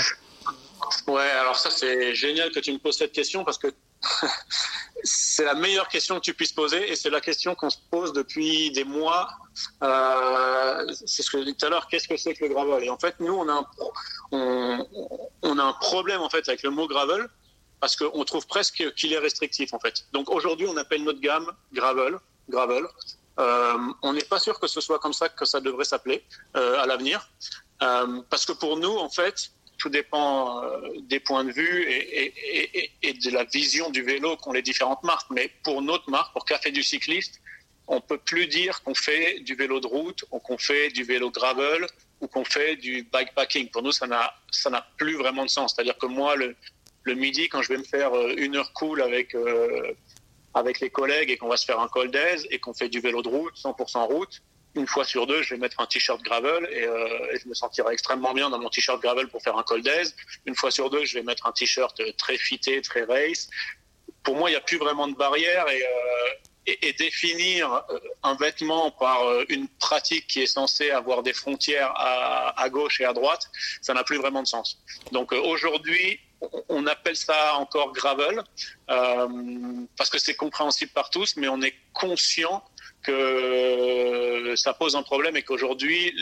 Ouais, 1.07 1.31
alors 1.31 1.57
ça 1.57 1.71
c'est 1.71 2.15
génial 2.15 2.51
que 2.51 2.61
tu 2.61 2.73
me 2.73 2.79
poses 2.79 2.99
cette 2.99 3.13
question 3.13 3.45
parce 3.45 3.59
que 3.59 3.69
c'est 5.05 5.45
la 5.45 5.55
meilleure 5.55 5.89
question 5.89 6.17
que 6.17 6.21
tu 6.21 6.35
puisses 6.35 6.53
poser 6.53 6.91
et 6.91 6.97
c'est 6.97 7.11
la 7.11 7.21
question 7.21 7.55
qu'on 7.55 7.71
se 7.71 7.79
pose 7.91 8.13
depuis 8.13 8.71
des 8.73 8.85
mois. 8.85 9.29
Euh, 9.83 10.93
c'est 11.07 11.23
ce 11.23 11.31
que 11.31 11.39
je 11.39 11.45
dis 11.45 11.55
tout 11.55 11.67
à 11.67 11.69
l'heure, 11.69 11.87
qu'est-ce 11.89 12.09
que 12.09 12.17
c'est 12.17 12.35
que 12.35 12.45
le 12.45 12.53
gravel? 12.53 12.85
Et 12.85 12.91
en 12.91 12.99
fait, 12.99 13.15
nous, 13.21 13.35
on 13.35 13.49
a 13.49 13.53
un, 14.33 14.87
on, 15.43 15.59
a 15.59 15.63
un 15.63 15.73
problème 15.75 16.21
en 16.21 16.31
fait 16.31 16.49
avec 16.49 16.63
le 16.63 16.71
mot 16.71 16.87
gravel 16.87 17.29
parce 17.81 17.97
qu'on 17.97 18.25
trouve 18.25 18.47
presque 18.47 18.93
qu'il 18.95 19.13
est 19.13 19.19
restrictif 19.19 19.73
en 19.75 19.79
fait. 19.79 20.07
Donc 20.13 20.31
aujourd'hui, 20.31 20.67
on 20.69 20.77
appelle 20.77 21.05
notre 21.05 21.21
gamme 21.21 21.51
gravel, 21.73 22.19
gravel. 22.49 22.85
Euh, 23.39 23.79
on 24.03 24.13
n'est 24.13 24.25
pas 24.25 24.39
sûr 24.39 24.59
que 24.61 24.67
ce 24.67 24.81
soit 24.81 24.99
comme 24.99 25.15
ça 25.15 25.29
que 25.29 25.45
ça 25.45 25.61
devrait 25.61 25.85
s'appeler 25.85 26.25
euh, 26.57 26.83
à 26.83 26.87
l'avenir, 26.87 27.27
parce 27.79 28.45
que 28.45 28.53
pour 28.53 28.77
nous, 28.77 28.97
en 28.97 29.09
fait, 29.09 29.51
tout 29.81 29.89
dépend 29.89 30.63
euh, 30.63 30.81
des 31.03 31.19
points 31.19 31.43
de 31.43 31.51
vue 31.51 31.87
et, 31.89 33.13
de 33.13 33.31
la 33.31 33.45
vision 33.45 33.91
du 33.91 34.03
vélo 34.03 34.37
qu'ont 34.37 34.53
les 34.53 34.63
différentes 34.63 35.03
marques. 35.03 35.29
Mais 35.31 35.51
pour 35.65 35.83
notre 35.83 36.09
marque, 36.11 36.33
pour 36.33 36.45
Café 36.45 36.71
du 36.71 36.83
cycliste, 36.83 37.41
on 37.89 38.01
peut 38.01 38.19
plus 38.19 38.47
dire 38.47 38.83
qu'on 38.83 38.95
fait 38.95 39.41
du 39.41 39.55
vélo 39.55 39.81
de 39.81 39.87
route 39.87 40.25
ou 40.31 40.39
qu'on 40.39 40.59
fait 40.59 40.91
du 40.91 41.03
vélo 41.03 41.31
gravel 41.31 41.87
ou 42.21 42.29
qu'on 42.29 42.45
fait 42.45 42.77
du 42.77 43.09
bikepacking. 43.13 43.71
Pour 43.71 43.83
nous, 43.83 43.91
ça 43.91 44.07
n'a 44.07 44.87
plus 44.99 45.17
vraiment 45.17 45.45
de 45.45 45.51
sens. 45.51 45.75
C'est-à-dire 45.75 45.99
que 45.99 46.07
moi, 46.07 46.37
le, 46.37 46.55
le, 47.05 47.15
midi, 47.15 47.49
quand 47.49 47.63
je 47.63 47.69
vais 47.69 47.79
me 47.79 47.85
faire 47.85 48.13
euh, 48.15 48.35
une 48.37 48.57
heure 48.57 48.73
cool 48.75 49.03
avec 49.03 49.35
euh, 49.35 49.93
avec 50.55 50.81
les 50.81 50.91
collègues 50.91 51.31
et 51.31 51.37
qu'on 51.37 51.49
va 51.49 51.57
se 51.57 51.65
faire 51.65 51.81
un 51.81 51.89
col 51.89 52.11
d'aise 52.11 52.47
et 52.51 52.59
qu'on 52.59 52.75
fait 52.75 52.89
du 52.89 53.01
vélo 53.01 53.23
de 53.23 53.29
route, 53.29 53.55
100% 53.55 54.07
route, 54.07 54.43
une 54.75 54.87
fois 54.87 55.05
sur 55.05 55.27
deux, 55.27 55.43
je 55.43 55.55
vais 55.55 55.61
mettre 55.61 55.81
un 55.81 55.87
t-shirt 55.87 56.23
gravel 56.23 56.65
euh, 56.65 57.33
et, 57.33 57.41
je 57.41 57.49
me 57.49 57.55
sentirai 57.55 57.93
extrêmement 57.93 58.33
bien 58.33 58.51
dans 58.51 58.59
mon 58.59 58.69
t-shirt 58.69 59.01
gravel 59.01 59.29
pour 59.29 59.43
faire 59.43 59.57
un 59.57 59.63
col 59.63 59.83
d'aise. 59.83 60.15
Une 60.47 60.55
fois 60.55 60.71
sur 60.71 60.91
deux, 60.91 61.05
je 61.05 61.15
vais 61.15 61.23
mettre 61.23 61.47
un 61.47 61.53
t-shirt 61.53 62.01
très 62.17 62.37
fité, 62.37 62.81
très 62.83 63.05
race. 63.05 63.49
Pour 64.23 64.37
moi, 64.37 64.51
il 64.51 64.53
n'y 64.53 64.59
a 64.59 64.61
plus 64.61 64.79
vraiment 64.79 65.09
de 65.09 65.15
barrière 65.15 65.69
et, 65.69 65.83
euh, 65.83 66.75
et, 66.83 66.93
définir 66.93 67.73
euh, 67.91 67.99
un 68.23 68.35
vêtement 68.37 68.91
par 68.93 69.21
une 69.49 69.67
pratique 69.69 70.27
qui 70.29 70.43
est 70.43 70.47
censée 70.47 70.91
avoir 70.91 71.23
des 71.23 71.33
frontières 71.33 71.93
à, 71.97 72.61
à 72.61 72.69
gauche 72.69 73.01
et 73.01 73.05
à 73.05 73.13
droite, 73.13 73.51
ça 73.83 73.95
n'a 73.95 74.05
plus 74.05 74.19
vraiment 74.19 74.43
de 74.43 74.47
sens. 74.47 74.79
Donc 75.11 75.33
aujourd'hui, 75.33 76.21
on 76.69 76.87
appelle 76.87 77.17
ça 77.17 77.57
encore 77.57 77.93
gravel 77.93 78.43
euh, 78.91 79.29
parce 79.97 80.11
que 80.11 80.19
c'est 80.19 80.35
compréhensible 80.35 80.93
par 80.93 81.11
tous, 81.11 81.37
mais 81.37 81.49
on 81.49 81.61
est 81.63 81.75
conscient 81.93 82.65
que 83.03 84.55
ça 84.57 84.73
pose 84.73 84.97
un 84.97 85.03
problème 85.03 85.37
et 85.37 85.43
qu'aujourd'hui, 85.43 86.15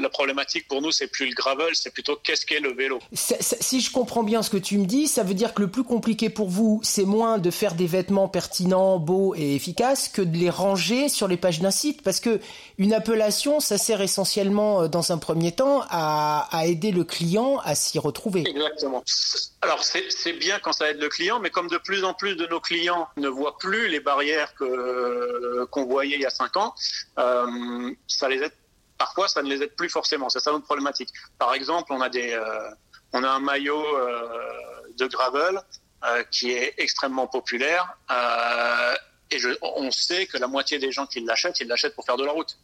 la 0.00 0.08
problématique 0.08 0.66
pour 0.68 0.80
nous, 0.82 0.90
c'est 0.90 1.06
plus 1.06 1.26
le 1.26 1.34
gravel, 1.34 1.74
c'est 1.74 1.92
plutôt 1.92 2.16
qu'est-ce 2.16 2.46
qu'est 2.46 2.60
le 2.60 2.72
vélo. 2.72 2.98
Si 3.12 3.80
je 3.80 3.90
comprends 3.92 4.22
bien 4.22 4.42
ce 4.42 4.50
que 4.50 4.56
tu 4.56 4.78
me 4.78 4.86
dis, 4.86 5.06
ça 5.06 5.22
veut 5.22 5.34
dire 5.34 5.54
que 5.54 5.62
le 5.62 5.68
plus 5.68 5.84
compliqué 5.84 6.30
pour 6.30 6.48
vous, 6.48 6.80
c'est 6.82 7.04
moins 7.04 7.38
de 7.38 7.50
faire 7.50 7.74
des 7.74 7.86
vêtements 7.86 8.28
pertinents, 8.28 8.98
beaux 8.98 9.34
et 9.36 9.54
efficaces 9.54 10.08
que 10.08 10.22
de 10.22 10.36
les 10.36 10.50
ranger 10.50 11.08
sur 11.08 11.28
les 11.28 11.36
pages 11.36 11.60
d'un 11.60 11.70
site, 11.70 12.02
parce 12.02 12.20
que 12.20 12.40
une 12.78 12.92
appellation, 12.92 13.60
ça 13.60 13.78
sert 13.78 14.00
essentiellement, 14.00 14.82
euh, 14.82 14.88
dans 14.88 15.12
un 15.12 15.18
premier 15.18 15.52
temps, 15.52 15.82
à, 15.90 16.48
à 16.50 16.66
aider 16.66 16.90
le 16.90 17.04
client 17.04 17.58
à 17.64 17.74
s'y 17.74 17.98
retrouver. 17.98 18.44
Exactement. 18.48 19.02
Alors 19.60 19.82
c'est 19.82 20.32
bien 20.34 20.58
quand 20.60 20.72
ça 20.72 20.90
aide 20.90 21.00
le 21.00 21.08
client, 21.08 21.40
mais 21.40 21.50
comme 21.50 21.68
de 21.68 21.78
plus 21.78 22.04
en 22.04 22.14
plus 22.14 22.36
de 22.36 22.46
nos 22.46 22.60
clients 22.60 23.08
ne 23.16 23.28
voient 23.28 23.58
plus 23.58 23.88
les 23.88 24.00
barrières 24.00 24.54
qu'on 25.70 25.84
voyait 25.84 26.07
il 26.16 26.20
y 26.20 26.26
a 26.26 26.30
cinq 26.30 26.56
ans, 26.56 26.74
euh, 27.18 27.92
ça 28.06 28.28
les 28.28 28.42
aide. 28.42 28.52
Parfois, 28.98 29.28
ça 29.28 29.42
ne 29.42 29.48
les 29.48 29.62
aide 29.62 29.74
plus 29.76 29.88
forcément. 29.88 30.28
C'est 30.28 30.40
ça 30.40 30.50
notre 30.50 30.64
problématique. 30.64 31.10
Par 31.38 31.54
exemple, 31.54 31.92
on 31.92 32.00
a 32.00 32.08
des, 32.08 32.32
euh, 32.32 32.70
on 33.12 33.22
a 33.22 33.30
un 33.30 33.40
maillot 33.40 33.84
euh, 33.96 34.82
de 34.96 35.06
gravel 35.06 35.60
euh, 36.04 36.24
qui 36.30 36.50
est 36.50 36.74
extrêmement 36.78 37.26
populaire 37.26 37.96
et 39.30 39.38
je, 39.38 39.50
on 39.60 39.90
sait 39.90 40.26
que 40.26 40.38
la 40.38 40.46
moitié 40.46 40.78
des 40.78 40.90
gens 40.90 41.06
qui 41.06 41.20
l'achètent, 41.20 41.60
ils 41.60 41.68
l'achètent 41.68 41.94
pour 41.94 42.06
faire 42.06 42.16
de 42.16 42.24
la 42.24 42.32
route 42.32 42.56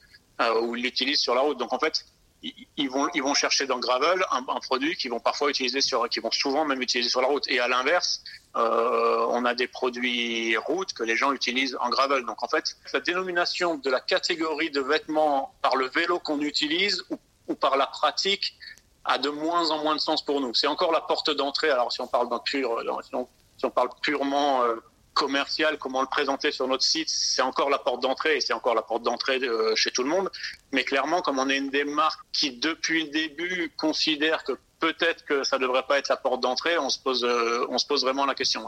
ou 0.62 0.74
ils 0.74 0.82
l'utilisent 0.82 1.20
sur 1.20 1.34
la 1.34 1.42
route. 1.42 1.58
Donc 1.58 1.74
en 1.74 1.78
fait, 1.78 2.06
ils 2.42 2.90
vont, 2.90 3.08
ils 3.14 3.22
vont 3.22 3.34
chercher 3.34 3.66
dans 3.66 3.78
Gravel 3.78 4.24
un, 4.30 4.38
un, 4.48 4.60
produit 4.60 4.96
qu'ils 4.96 5.10
vont 5.10 5.20
parfois 5.20 5.50
utiliser 5.50 5.82
sur, 5.82 6.08
qui 6.08 6.20
vont 6.20 6.30
souvent 6.30 6.64
même 6.64 6.80
utiliser 6.80 7.10
sur 7.10 7.20
la 7.20 7.28
route. 7.28 7.46
Et 7.48 7.60
à 7.60 7.68
l'inverse, 7.68 8.22
euh, 8.56 9.26
on 9.30 9.44
a 9.44 9.54
des 9.54 9.66
produits 9.66 10.56
route 10.56 10.92
que 10.92 11.02
les 11.02 11.16
gens 11.16 11.32
utilisent 11.32 11.76
en 11.80 11.88
Gravel. 11.88 12.24
Donc 12.24 12.42
en 12.42 12.48
fait, 12.48 12.76
la 12.92 13.00
dénomination 13.00 13.76
de 13.76 13.90
la 13.90 14.00
catégorie 14.00 14.70
de 14.70 14.80
vêtements 14.80 15.54
par 15.60 15.76
le 15.76 15.88
vélo 15.88 16.20
qu'on 16.20 16.40
utilise 16.40 17.04
ou, 17.10 17.54
par 17.54 17.76
la 17.76 17.86
pratique 17.86 18.56
a 19.04 19.18
de 19.18 19.28
moins 19.28 19.70
en 19.70 19.82
moins 19.82 19.96
de 19.96 20.00
sens 20.00 20.24
pour 20.24 20.40
nous. 20.40 20.54
C'est 20.54 20.66
encore 20.66 20.92
la 20.92 21.00
porte 21.00 21.30
d'entrée. 21.30 21.70
Alors 21.70 21.92
si 21.92 22.00
on 22.00 22.06
parle 22.06 22.28
pur, 22.44 22.80
si 23.02 23.14
on, 23.14 23.28
si 23.58 23.64
on, 23.66 23.70
parle 23.70 23.90
purement 24.02 24.62
euh, 24.62 24.76
commercial, 25.14 25.78
comment 25.78 26.02
le 26.02 26.08
présenter 26.08 26.52
sur 26.52 26.68
notre 26.68 26.82
site, 26.82 27.08
c'est 27.08 27.42
encore 27.42 27.70
la 27.70 27.78
porte 27.78 28.02
d'entrée 28.02 28.36
et 28.36 28.40
c'est 28.40 28.52
encore 28.52 28.74
la 28.74 28.82
porte 28.82 29.02
d'entrée 29.02 29.38
euh, 29.42 29.74
chez 29.76 29.90
tout 29.90 30.02
le 30.02 30.10
monde. 30.10 30.30
Mais 30.72 30.84
clairement, 30.84 31.22
comme 31.22 31.38
on 31.38 31.48
est 31.48 31.56
une 31.56 31.70
des 31.70 31.84
marques 31.84 32.20
qui, 32.32 32.52
depuis 32.52 33.04
le 33.04 33.10
début, 33.10 33.72
considère 33.76 34.44
que 34.44 34.52
peut-être 34.80 35.24
que 35.24 35.44
ça 35.44 35.58
devrait 35.58 35.84
pas 35.88 35.98
être 35.98 36.08
la 36.08 36.16
porte 36.16 36.42
d'entrée, 36.42 36.76
on 36.78 36.90
se 36.90 36.98
pose, 36.98 37.24
euh, 37.24 37.66
on 37.70 37.78
se 37.78 37.86
pose 37.86 38.02
vraiment 38.02 38.26
la 38.26 38.34
question. 38.34 38.66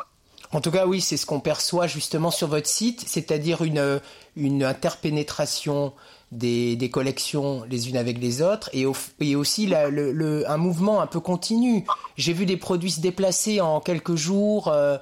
En 0.53 0.61
tout 0.61 0.71
cas, 0.71 0.87
oui, 0.87 1.01
c'est 1.01 1.17
ce 1.17 1.27
qu'on 1.27 1.41
perçoit 1.41 1.87
justement 1.87 2.31
sur 2.31 2.49
votre 2.49 2.69
site, 2.69 3.05
c'est-à-dire 3.07 3.63
une, 3.63 4.01
une 4.37 4.63
interpénétration 4.63 5.93
des, 6.33 6.77
des, 6.77 6.91
collections 6.91 7.65
les 7.69 7.89
unes 7.89 7.97
avec 7.97 8.19
les 8.19 8.43
autres 8.43 8.69
et, 8.73 8.87
et 9.21 9.37
aussi 9.37 9.73
un 9.75 10.57
mouvement 10.57 11.01
un 11.01 11.07
peu 11.07 11.21
continu. 11.21 11.85
J'ai 12.17 12.33
vu 12.33 12.47
des 12.47 12.57
produits 12.57 12.91
se 12.93 13.01
déplacer 13.01 13.61
en 13.61 13.81
quelques 13.81 14.17
jours. 14.17 14.69
Euh, 14.69 14.87
euh, 14.87 14.99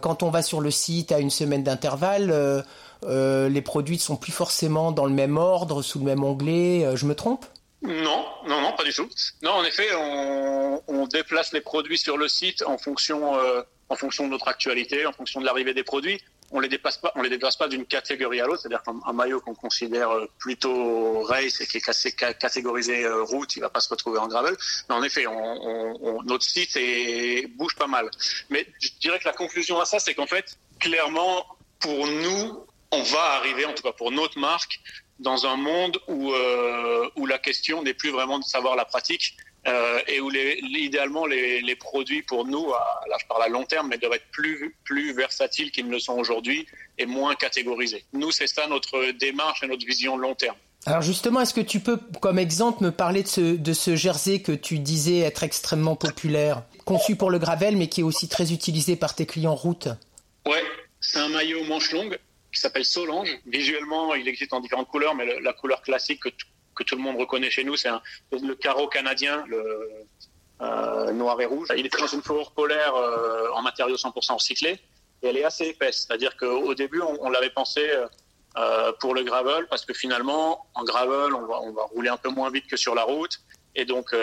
quand 0.00 0.22
on 0.22 0.30
va 0.30 0.42
sur 0.42 0.60
le 0.60 0.70
site 0.70 1.12
à 1.12 1.18
une 1.18 1.30
semaine 1.30 1.62
d'intervalle, 1.62 2.30
euh, 2.30 2.62
euh, 3.04 3.48
les 3.48 3.62
produits 3.62 3.96
ne 3.96 4.00
sont 4.00 4.16
plus 4.16 4.32
forcément 4.32 4.92
dans 4.92 5.06
le 5.06 5.12
même 5.12 5.36
ordre, 5.36 5.82
sous 5.82 5.98
le 5.98 6.04
même 6.04 6.24
onglet. 6.24 6.96
je 6.96 7.06
me 7.06 7.14
trompe? 7.14 7.44
Non, 7.82 8.24
non, 8.46 8.60
non, 8.60 8.72
pas 8.72 8.84
du 8.84 8.92
tout. 8.92 9.08
Non, 9.42 9.52
en 9.52 9.64
effet, 9.64 9.88
on, 9.94 11.06
déplace 11.06 11.52
les 11.52 11.60
produits 11.60 11.98
sur 11.98 12.16
le 12.16 12.26
site 12.26 12.64
en 12.66 12.78
fonction 12.78 13.36
de 13.90 14.30
notre 14.30 14.48
actualité, 14.48 15.06
en 15.06 15.12
fonction 15.12 15.40
de 15.40 15.46
l'arrivée 15.46 15.72
des 15.72 15.84
produits 15.84 16.20
on 16.52 16.60
les 16.60 16.68
déplace 16.68 16.96
pas, 16.98 17.12
on 17.16 17.22
les 17.22 17.30
déplace 17.30 17.56
pas 17.56 17.68
d'une 17.68 17.86
catégorie 17.86 18.40
à 18.40 18.46
l'autre. 18.46 18.62
C'est-à-dire 18.62 18.82
qu'un 18.82 19.12
maillot 19.12 19.40
qu'on 19.40 19.54
considère 19.54 20.10
euh, 20.10 20.26
plutôt 20.38 21.22
race 21.22 21.60
et 21.60 21.66
qui 21.66 21.78
est 21.78 22.38
catégorisé 22.38 23.04
euh, 23.04 23.22
route, 23.22 23.56
il 23.56 23.60
va 23.60 23.70
pas 23.70 23.80
se 23.80 23.88
retrouver 23.88 24.18
en 24.18 24.28
gravel. 24.28 24.56
Mais 24.88 24.94
en 24.94 25.02
effet, 25.02 25.26
on, 25.26 26.22
notre 26.22 26.44
site 26.44 26.76
est, 26.76 27.46
bouge 27.56 27.74
pas 27.76 27.86
mal. 27.86 28.10
Mais 28.50 28.66
je 28.80 28.90
dirais 29.00 29.18
que 29.18 29.26
la 29.26 29.32
conclusion 29.32 29.80
à 29.80 29.84
ça, 29.84 29.98
c'est 29.98 30.14
qu'en 30.14 30.26
fait, 30.26 30.56
clairement, 30.78 31.46
pour 31.80 32.06
nous, 32.06 32.64
on 32.92 33.02
va 33.02 33.22
arriver, 33.38 33.64
en 33.64 33.74
tout 33.74 33.82
cas 33.82 33.92
pour 33.92 34.12
notre 34.12 34.38
marque, 34.38 34.80
dans 35.18 35.46
un 35.46 35.56
monde 35.56 35.98
où, 36.08 36.32
euh, 36.32 37.08
où 37.16 37.26
la 37.26 37.38
question 37.38 37.82
n'est 37.82 37.94
plus 37.94 38.10
vraiment 38.10 38.38
de 38.38 38.44
savoir 38.44 38.76
la 38.76 38.84
pratique, 38.84 39.36
euh, 39.66 39.98
et 40.06 40.20
où 40.20 40.30
les, 40.30 40.58
idéalement 40.62 41.26
les, 41.26 41.60
les, 41.60 41.76
produits 41.76 42.22
pour 42.22 42.46
nous, 42.46 42.68
là 42.68 43.16
je 43.20 43.26
parle 43.26 43.42
à 43.42 43.48
long 43.48 43.64
terme, 43.64 43.88
mais 43.88 43.98
doivent 43.98 44.14
être 44.14 44.30
plus, 44.30 44.76
plus 44.84 45.12
versatiles 45.12 45.70
qu'ils 45.70 45.86
ne 45.86 45.92
le 45.92 45.98
sont 45.98 46.14
aujourd'hui 46.14 46.66
et 46.98 47.06
moins 47.06 47.34
catégorisés. 47.34 48.04
Nous, 48.12 48.30
c'est 48.30 48.46
ça 48.46 48.66
notre 48.68 49.12
démarche 49.12 49.62
et 49.62 49.66
notre 49.66 49.84
vision 49.84 50.16
long 50.16 50.34
terme. 50.34 50.56
Alors 50.86 51.02
justement, 51.02 51.40
est-ce 51.40 51.52
que 51.52 51.60
tu 51.60 51.80
peux, 51.80 51.98
comme 52.20 52.38
exemple, 52.38 52.84
me 52.84 52.92
parler 52.92 53.24
de 53.24 53.28
ce, 53.28 53.40
de 53.40 53.72
ce 53.72 53.96
jersey 53.96 54.40
que 54.40 54.52
tu 54.52 54.78
disais 54.78 55.18
être 55.18 55.42
extrêmement 55.42 55.96
populaire, 55.96 56.62
conçu 56.84 57.16
pour 57.16 57.30
le 57.30 57.40
gravel, 57.40 57.76
mais 57.76 57.88
qui 57.88 58.02
est 58.02 58.04
aussi 58.04 58.28
très 58.28 58.52
utilisé 58.52 58.94
par 58.94 59.16
tes 59.16 59.26
clients 59.26 59.56
route? 59.56 59.88
Ouais, 60.46 60.62
c'est 61.00 61.18
un 61.18 61.28
maillot 61.28 61.64
manche 61.64 61.90
longue 61.90 62.16
qui 62.52 62.60
s'appelle 62.60 62.84
Solange. 62.84 63.36
Visuellement, 63.46 64.14
il 64.14 64.28
existe 64.28 64.52
en 64.52 64.60
différentes 64.60 64.86
couleurs, 64.86 65.16
mais 65.16 65.40
la 65.40 65.52
couleur 65.52 65.82
classique 65.82 66.20
que 66.20 66.28
que 66.76 66.84
tout 66.84 66.94
le 66.94 67.02
monde 67.02 67.16
reconnaît 67.18 67.50
chez 67.50 67.64
nous, 67.64 67.76
c'est 67.76 67.88
le 68.30 68.54
carreau 68.54 68.86
canadien, 68.86 69.44
le 69.48 70.06
euh, 70.62 71.12
noir 71.12 71.40
et 71.40 71.46
rouge. 71.46 71.68
Il 71.76 71.84
est 71.84 72.00
dans 72.00 72.06
une 72.06 72.22
fourrure 72.22 72.52
polaire 72.52 72.94
euh, 72.94 73.50
en 73.52 73.60
matériaux 73.62 73.96
100% 73.96 74.34
recyclés 74.34 74.80
et 75.22 75.26
elle 75.26 75.36
est 75.36 75.44
assez 75.44 75.64
épaisse. 75.64 76.06
C'est-à-dire 76.06 76.36
qu'au 76.36 76.74
début, 76.74 77.02
on, 77.02 77.28
l'avait 77.28 77.50
pensé 77.50 77.86
euh, 78.56 78.92
pour 79.00 79.14
le 79.14 79.22
gravel 79.22 79.66
parce 79.68 79.84
que 79.84 79.92
finalement, 79.92 80.66
en 80.74 80.84
gravel, 80.84 81.34
on 81.34 81.46
va, 81.46 81.60
on 81.60 81.72
va 81.72 81.82
rouler 81.84 82.08
un 82.08 82.16
peu 82.16 82.30
moins 82.30 82.50
vite 82.50 82.66
que 82.68 82.76
sur 82.76 82.94
la 82.94 83.02
route. 83.02 83.38
Et 83.74 83.84
donc, 83.84 84.16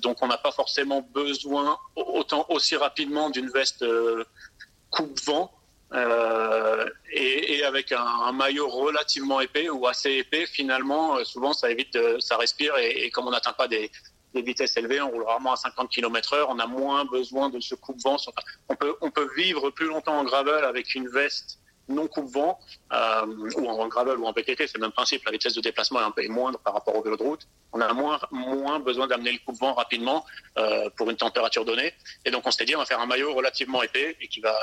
donc 0.00 0.22
on 0.22 0.26
n'a 0.26 0.38
pas 0.38 0.50
forcément 0.50 1.02
besoin 1.12 1.76
autant 1.96 2.46
aussi 2.48 2.76
rapidement 2.76 3.28
d'une 3.28 3.50
veste 3.50 3.84
coupe-vent 4.88 5.53
euh, 5.94 6.84
et, 7.12 7.62
avec 7.64 7.92
un, 7.92 8.32
maillot 8.32 8.68
relativement 8.68 9.40
épais 9.40 9.68
ou 9.68 9.86
assez 9.86 10.10
épais, 10.10 10.46
finalement, 10.46 11.16
euh, 11.16 11.24
souvent 11.24 11.52
ça 11.52 11.70
évite, 11.70 11.94
de, 11.94 12.18
ça 12.18 12.36
respire 12.36 12.76
et, 12.76 13.04
et 13.04 13.10
comme 13.10 13.28
on 13.28 13.30
n'atteint 13.30 13.52
pas 13.52 13.68
des, 13.68 13.90
des, 14.34 14.42
vitesses 14.42 14.76
élevées, 14.76 15.00
on 15.00 15.10
roule 15.10 15.22
rarement 15.22 15.52
à 15.52 15.56
50 15.56 15.88
km/h, 15.90 16.46
on 16.48 16.58
a 16.58 16.66
moins 16.66 17.04
besoin 17.04 17.48
de 17.48 17.60
ce 17.60 17.74
coupe-vent. 17.74 18.16
On 18.68 18.74
peut, 18.74 18.96
on 19.00 19.10
peut 19.10 19.30
vivre 19.36 19.70
plus 19.70 19.86
longtemps 19.86 20.18
en 20.18 20.24
gravel 20.24 20.64
avec 20.64 20.94
une 20.94 21.08
veste 21.08 21.60
non 21.88 22.08
coupe-vent, 22.08 22.58
euh, 22.92 23.26
ou 23.56 23.68
en 23.68 23.88
gravel 23.88 24.18
ou 24.18 24.26
en 24.26 24.32
PTT, 24.32 24.66
c'est 24.66 24.76
le 24.76 24.82
même 24.82 24.92
principe, 24.92 25.24
la 25.24 25.32
vitesse 25.32 25.54
de 25.54 25.60
déplacement 25.60 26.00
est 26.00 26.04
un 26.04 26.10
peu 26.10 26.26
moindre 26.28 26.58
par 26.58 26.74
rapport 26.74 26.96
au 26.96 27.02
vélo 27.02 27.16
de 27.16 27.22
route. 27.22 27.46
On 27.72 27.80
a 27.80 27.92
moins, 27.92 28.78
besoin 28.80 29.06
d'amener 29.06 29.32
le 29.32 29.38
coupe-vent 29.44 29.74
rapidement 29.74 30.24
euh, 30.58 30.88
pour 30.96 31.10
une 31.10 31.16
température 31.16 31.64
donnée. 31.64 31.92
Et 32.24 32.30
donc 32.30 32.46
on 32.46 32.50
s'est 32.50 32.64
dit, 32.64 32.74
on 32.74 32.78
va 32.78 32.86
faire 32.86 33.00
un 33.00 33.06
maillot 33.06 33.34
relativement 33.34 33.82
épais 33.82 34.16
et 34.20 34.28
qui 34.28 34.40
va, 34.40 34.54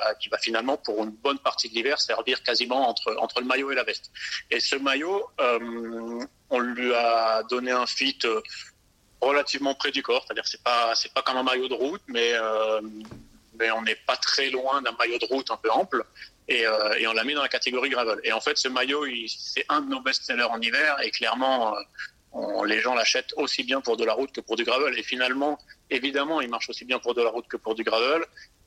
finalement, 0.41 0.77
pour 0.77 1.03
une 1.03 1.11
bonne 1.11 1.39
partie 1.39 1.69
de 1.69 1.75
l'hiver, 1.75 1.99
servir 1.99 2.41
quasiment 2.43 2.89
entre, 2.89 3.39
le 3.39 3.45
maillot 3.45 3.71
et 3.71 3.75
la 3.75 3.83
veste. 3.83 4.11
Et 4.49 4.59
ce 4.59 4.75
maillot, 4.75 5.29
euh, 5.39 6.25
on 6.49 6.59
lui 6.59 6.93
a 6.93 7.43
donné 7.43 7.71
un 7.71 7.85
fit 7.85 8.19
relativement 9.19 9.75
près 9.75 9.91
du 9.91 10.01
corps, 10.01 10.23
c'est-à-dire 10.25 10.47
c'est 10.47 10.63
pas, 10.63 10.93
pas 11.13 11.21
comme 11.21 11.37
un 11.37 11.43
maillot 11.43 11.67
de 11.67 11.75
route, 11.75 12.01
mais 12.07 12.33
on 13.69 13.81
n'est 13.83 13.95
pas 14.07 14.15
très 14.15 14.49
loin 14.49 14.81
d'un 14.81 14.93
maillot 14.97 15.19
de 15.19 15.25
route 15.25 15.51
un 15.51 15.57
peu 15.57 15.69
ample 15.71 16.03
et, 16.51 16.67
euh, 16.67 17.00
et 17.00 17.08
on 17.08 17.13
l'a 17.13 17.24
mis 17.24 17.34
dans 17.34 17.41
la 17.41 17.48
catégorie 17.48 17.89
gravel. 17.89 18.20
Et 18.24 18.34
en 18.34 18.41
fait, 18.41 18.58
ce 18.58 18.67
maillot, 18.67 19.05
c'est 19.27 19.65
un 19.70 19.81
de 19.81 19.89
nos 19.89 20.01
best-sellers 20.01 20.51
en 20.55 20.60
hiver 20.60 20.98
et 21.01 21.10
clairement, 21.12 21.74
euh, 22.36 22.65
les 22.65 22.81
gens 22.81 22.93
l'achètent 22.93 23.34
aussi 23.38 23.63
bien 23.63 23.79
pour 23.79 23.96
de 23.96 24.03
la 24.03 24.13
route 24.13 24.31
que 24.34 24.41
pour 24.41 24.58
du 24.58 24.65
gravel. 24.65 24.98
Et 25.00 25.03
finalement, 25.03 25.58
évidemment, 25.89 26.41
il 26.41 26.50
marche 26.50 26.70
aussi 26.70 26.84
bien 26.84 27.00
pour 27.00 27.13
de 27.13 27.22
la 27.22 27.29
route 27.29 27.48
que 27.48 27.58
pour 27.58 27.74
du 27.74 27.84
gravel. 27.84 28.24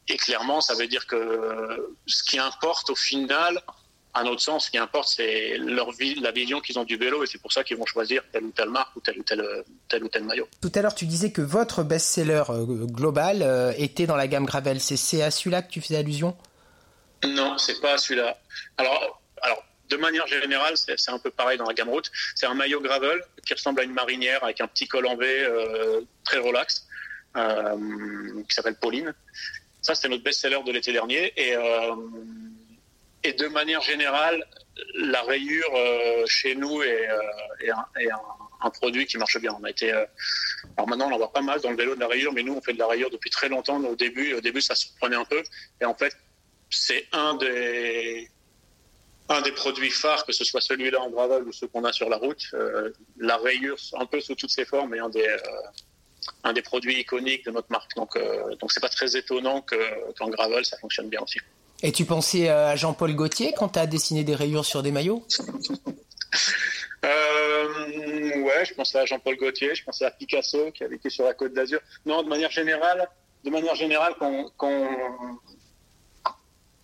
Et 0.08 0.16
clairement, 0.16 0.60
ça 0.62 0.74
veut 0.74 0.86
dire 0.86 1.06
que 1.06 1.94
ce 2.06 2.22
qui 2.24 2.38
importe 2.38 2.88
au 2.90 2.94
final, 2.94 3.60
à 4.14 4.22
notre 4.22 4.40
sens, 4.40 4.66
ce 4.66 4.70
qui 4.70 4.78
importe, 4.78 5.08
c'est 5.08 5.58
leur 5.58 5.88
la 6.20 6.30
vision 6.30 6.60
qu'ils 6.60 6.78
ont 6.78 6.84
du 6.84 6.96
vélo, 6.96 7.24
et 7.24 7.26
c'est 7.26 7.40
pour 7.40 7.52
ça 7.52 7.64
qu'ils 7.64 7.76
vont 7.76 7.86
choisir 7.86 8.22
telle 8.32 8.44
ou 8.44 8.52
telle 8.52 8.68
marque 8.68 8.94
ou 8.96 9.00
tel 9.00 9.18
ou 9.18 9.22
tel, 9.24 9.42
tel 9.88 10.04
ou 10.04 10.08
tel 10.08 10.24
maillot. 10.24 10.46
Tout 10.60 10.72
à 10.74 10.82
l'heure, 10.82 10.94
tu 10.94 11.06
disais 11.06 11.32
que 11.32 11.42
votre 11.42 11.82
best-seller 11.82 12.44
euh, 12.50 12.64
global 12.86 13.74
était 13.78 14.06
dans 14.06 14.16
la 14.16 14.28
gamme 14.28 14.44
gravel. 14.44 14.78
C'est 14.80 15.22
à 15.22 15.30
celui-là 15.30 15.62
que 15.62 15.70
tu 15.70 15.80
faisais 15.80 15.96
allusion? 15.96 16.36
Non, 17.28 17.58
c'est 17.58 17.80
pas 17.80 17.98
celui-là. 17.98 18.36
Alors, 18.76 19.22
alors, 19.42 19.64
de 19.90 19.96
manière 19.96 20.26
générale, 20.26 20.74
c'est 20.76 21.10
un 21.10 21.18
peu 21.18 21.30
pareil 21.30 21.58
dans 21.58 21.66
la 21.66 21.74
gamme 21.74 21.90
route. 21.90 22.10
C'est 22.34 22.46
un 22.46 22.54
maillot 22.54 22.80
gravel 22.80 23.22
qui 23.46 23.54
ressemble 23.54 23.80
à 23.80 23.84
une 23.84 23.92
marinière 23.92 24.42
avec 24.42 24.60
un 24.60 24.66
petit 24.66 24.88
col 24.88 25.06
en 25.06 25.16
V 25.16 25.26
euh, 25.26 26.00
très 26.24 26.38
relax, 26.38 26.86
euh, 27.36 28.42
qui 28.48 28.54
s'appelle 28.54 28.76
Pauline. 28.76 29.14
Ça, 29.82 29.94
c'était 29.94 30.08
notre 30.08 30.24
best-seller 30.24 30.62
de 30.64 30.72
l'été 30.72 30.92
dernier. 30.92 31.32
Et, 31.36 31.54
euh, 31.54 31.94
et 33.22 33.34
de 33.34 33.46
manière 33.48 33.82
générale, 33.82 34.44
la 34.94 35.22
rayure 35.22 35.70
chez 36.26 36.54
nous 36.54 36.82
est, 36.82 37.08
un, 37.68 37.86
un, 38.62 38.70
produit 38.70 39.06
qui 39.06 39.18
marche 39.18 39.38
bien. 39.38 39.56
On 39.60 39.64
a 39.64 39.70
été, 39.70 39.92
alors 39.92 40.88
maintenant, 40.88 41.08
on 41.10 41.14
en 41.14 41.18
voit 41.18 41.32
pas 41.32 41.42
mal 41.42 41.60
dans 41.60 41.70
le 41.70 41.76
vélo 41.76 41.94
de 41.94 42.00
la 42.00 42.08
rayure, 42.08 42.32
mais 42.32 42.42
nous, 42.42 42.54
on 42.54 42.60
fait 42.60 42.72
de 42.72 42.78
la 42.78 42.86
rayure 42.86 43.10
depuis 43.10 43.30
très 43.30 43.48
longtemps. 43.48 43.78
Au 43.84 43.94
début, 43.94 44.32
au 44.34 44.40
début, 44.40 44.60
ça 44.60 44.74
se 44.74 44.86
prenait 44.98 45.16
un 45.16 45.24
peu. 45.24 45.42
Et 45.80 45.84
en 45.84 45.94
fait, 45.94 46.16
c'est 46.76 47.06
un 47.12 47.34
des, 47.34 48.28
un 49.28 49.40
des 49.42 49.52
produits 49.52 49.90
phares, 49.90 50.24
que 50.26 50.32
ce 50.32 50.44
soit 50.44 50.60
celui-là 50.60 51.00
en 51.00 51.10
gravel 51.10 51.42
ou 51.44 51.52
ceux 51.52 51.68
qu'on 51.68 51.84
a 51.84 51.92
sur 51.92 52.08
la 52.08 52.16
route. 52.16 52.42
Euh, 52.54 52.90
la 53.18 53.36
rayure, 53.36 53.76
un 53.98 54.06
peu 54.06 54.20
sous 54.20 54.34
toutes 54.34 54.50
ses 54.50 54.64
formes, 54.64 54.94
est 54.94 55.00
un 55.00 55.08
des, 55.08 55.26
euh, 55.26 55.38
un 56.44 56.52
des 56.52 56.62
produits 56.62 57.00
iconiques 57.00 57.44
de 57.44 57.50
notre 57.50 57.70
marque. 57.70 57.94
Donc, 57.96 58.16
euh, 58.16 58.54
donc 58.56 58.72
c'est 58.72 58.80
pas 58.80 58.88
très 58.88 59.16
étonnant 59.16 59.60
que, 59.60 60.12
qu'en 60.18 60.28
gravel, 60.28 60.64
ça 60.64 60.76
fonctionne 60.78 61.08
bien 61.08 61.20
aussi. 61.20 61.38
Et 61.82 61.92
tu 61.92 62.04
pensais 62.04 62.48
à 62.48 62.76
Jean-Paul 62.76 63.14
Gaultier 63.14 63.52
quand 63.56 63.70
tu 63.70 63.78
as 63.78 63.86
dessiné 63.86 64.24
des 64.24 64.34
rayures 64.34 64.64
sur 64.64 64.82
des 64.82 64.90
maillots? 64.90 65.26
Euh, 67.04 67.34
Ouais, 68.44 68.64
je 68.64 68.74
pensais 68.74 68.98
à 68.98 69.06
Jean-Paul 69.06 69.36
Gaultier, 69.36 69.74
je 69.74 69.82
pensais 69.84 70.04
à 70.04 70.10
Picasso 70.10 70.70
qui 70.72 70.84
a 70.84 70.88
vécu 70.88 71.10
sur 71.10 71.24
la 71.24 71.32
Côte 71.32 71.54
d'Azur. 71.54 71.80
Non, 72.04 72.22
de 72.22 72.28
manière 72.28 72.50
générale, 72.50 73.08
de 73.42 73.50
manière 73.50 73.74
générale, 73.74 74.14
quand, 74.18 74.50
quand 74.56 74.86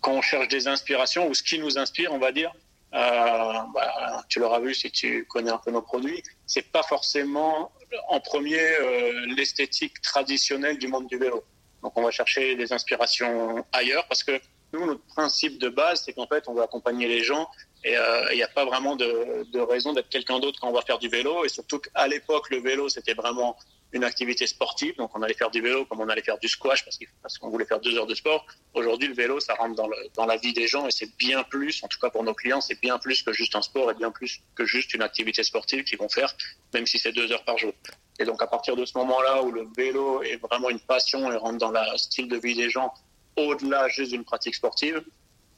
quand 0.01 0.13
on 0.13 0.21
cherche 0.21 0.47
des 0.47 0.67
inspirations 0.67 1.27
ou 1.27 1.33
ce 1.33 1.43
qui 1.43 1.59
nous 1.59 1.77
inspire, 1.77 2.11
on 2.11 2.19
va 2.19 2.31
dire, 2.31 2.51
euh, 2.93 3.53
bah, 3.73 4.23
tu 4.27 4.39
l'auras 4.39 4.59
vu 4.59 4.73
si 4.73 4.91
tu 4.91 5.25
connais 5.25 5.51
un 5.51 5.57
peu 5.57 5.71
nos 5.71 5.81
produits, 5.81 6.21
c'est 6.45 6.71
pas 6.71 6.83
forcément 6.83 7.71
en 8.09 8.19
premier 8.19 8.59
euh, 8.59 9.25
l'esthétique 9.37 10.01
traditionnelle 10.01 10.77
du 10.77 10.87
monde 10.87 11.07
du 11.07 11.17
vélo. 11.17 11.43
Donc 11.83 11.97
on 11.97 12.03
va 12.03 12.11
chercher 12.11 12.55
des 12.55 12.73
inspirations 12.73 13.65
ailleurs 13.71 14.05
parce 14.07 14.23
que 14.23 14.39
nous, 14.73 14.85
notre 14.85 15.05
principe 15.05 15.59
de 15.59 15.69
base, 15.69 16.03
c'est 16.05 16.13
qu'en 16.13 16.27
fait, 16.27 16.47
on 16.47 16.53
veut 16.53 16.63
accompagner 16.63 17.07
les 17.07 17.23
gens 17.23 17.49
et 17.83 17.91
il 17.91 17.95
euh, 17.95 18.35
n'y 18.35 18.43
a 18.43 18.47
pas 18.47 18.65
vraiment 18.65 18.95
de, 18.95 19.45
de 19.51 19.59
raison 19.59 19.93
d'être 19.93 20.09
quelqu'un 20.09 20.39
d'autre 20.39 20.59
quand 20.61 20.69
on 20.69 20.73
va 20.73 20.81
faire 20.81 20.99
du 20.99 21.09
vélo. 21.09 21.43
Et 21.45 21.49
surtout 21.49 21.79
qu'à 21.79 22.07
l'époque, 22.07 22.49
le 22.49 22.61
vélo, 22.61 22.87
c'était 22.89 23.13
vraiment 23.13 23.57
une 23.93 24.03
activité 24.03 24.47
sportive. 24.47 24.95
Donc, 24.97 25.11
on 25.15 25.21
allait 25.21 25.33
faire 25.33 25.51
du 25.51 25.61
vélo 25.61 25.85
comme 25.85 25.99
on 25.99 26.09
allait 26.09 26.21
faire 26.21 26.37
du 26.37 26.47
squash 26.47 26.85
parce, 26.85 27.37
qu'on 27.37 27.49
voulait 27.49 27.65
faire 27.65 27.79
deux 27.79 27.97
heures 27.97 28.07
de 28.07 28.15
sport. 28.15 28.45
Aujourd'hui, 28.73 29.07
le 29.07 29.13
vélo, 29.13 29.39
ça 29.39 29.53
rentre 29.55 29.75
dans 30.15 30.25
la 30.25 30.37
vie 30.37 30.53
des 30.53 30.67
gens 30.67 30.87
et 30.87 30.91
c'est 30.91 31.15
bien 31.17 31.43
plus, 31.43 31.83
en 31.83 31.87
tout 31.87 31.99
cas 31.99 32.09
pour 32.09 32.23
nos 32.23 32.33
clients, 32.33 32.61
c'est 32.61 32.79
bien 32.79 32.97
plus 32.97 33.23
que 33.23 33.33
juste 33.33 33.55
un 33.55 33.61
sport 33.61 33.91
et 33.91 33.93
bien 33.93 34.11
plus 34.11 34.41
que 34.55 34.65
juste 34.65 34.93
une 34.93 35.01
activité 35.01 35.43
sportive 35.43 35.83
qu'ils 35.83 35.99
vont 35.99 36.09
faire, 36.09 36.33
même 36.73 36.85
si 36.85 36.99
c'est 36.99 37.11
deux 37.11 37.31
heures 37.31 37.43
par 37.43 37.57
jour. 37.57 37.73
Et 38.19 38.25
donc, 38.25 38.41
à 38.41 38.47
partir 38.47 38.75
de 38.75 38.85
ce 38.85 38.97
moment-là 38.97 39.41
où 39.43 39.51
le 39.51 39.67
vélo 39.75 40.21
est 40.21 40.37
vraiment 40.37 40.69
une 40.69 40.79
passion 40.79 41.31
et 41.31 41.35
rentre 41.35 41.57
dans 41.57 41.71
le 41.71 41.97
style 41.97 42.27
de 42.27 42.37
vie 42.37 42.55
des 42.55 42.69
gens 42.69 42.93
au-delà 43.35 43.87
juste 43.87 44.11
d'une 44.11 44.23
pratique 44.23 44.55
sportive, 44.55 45.01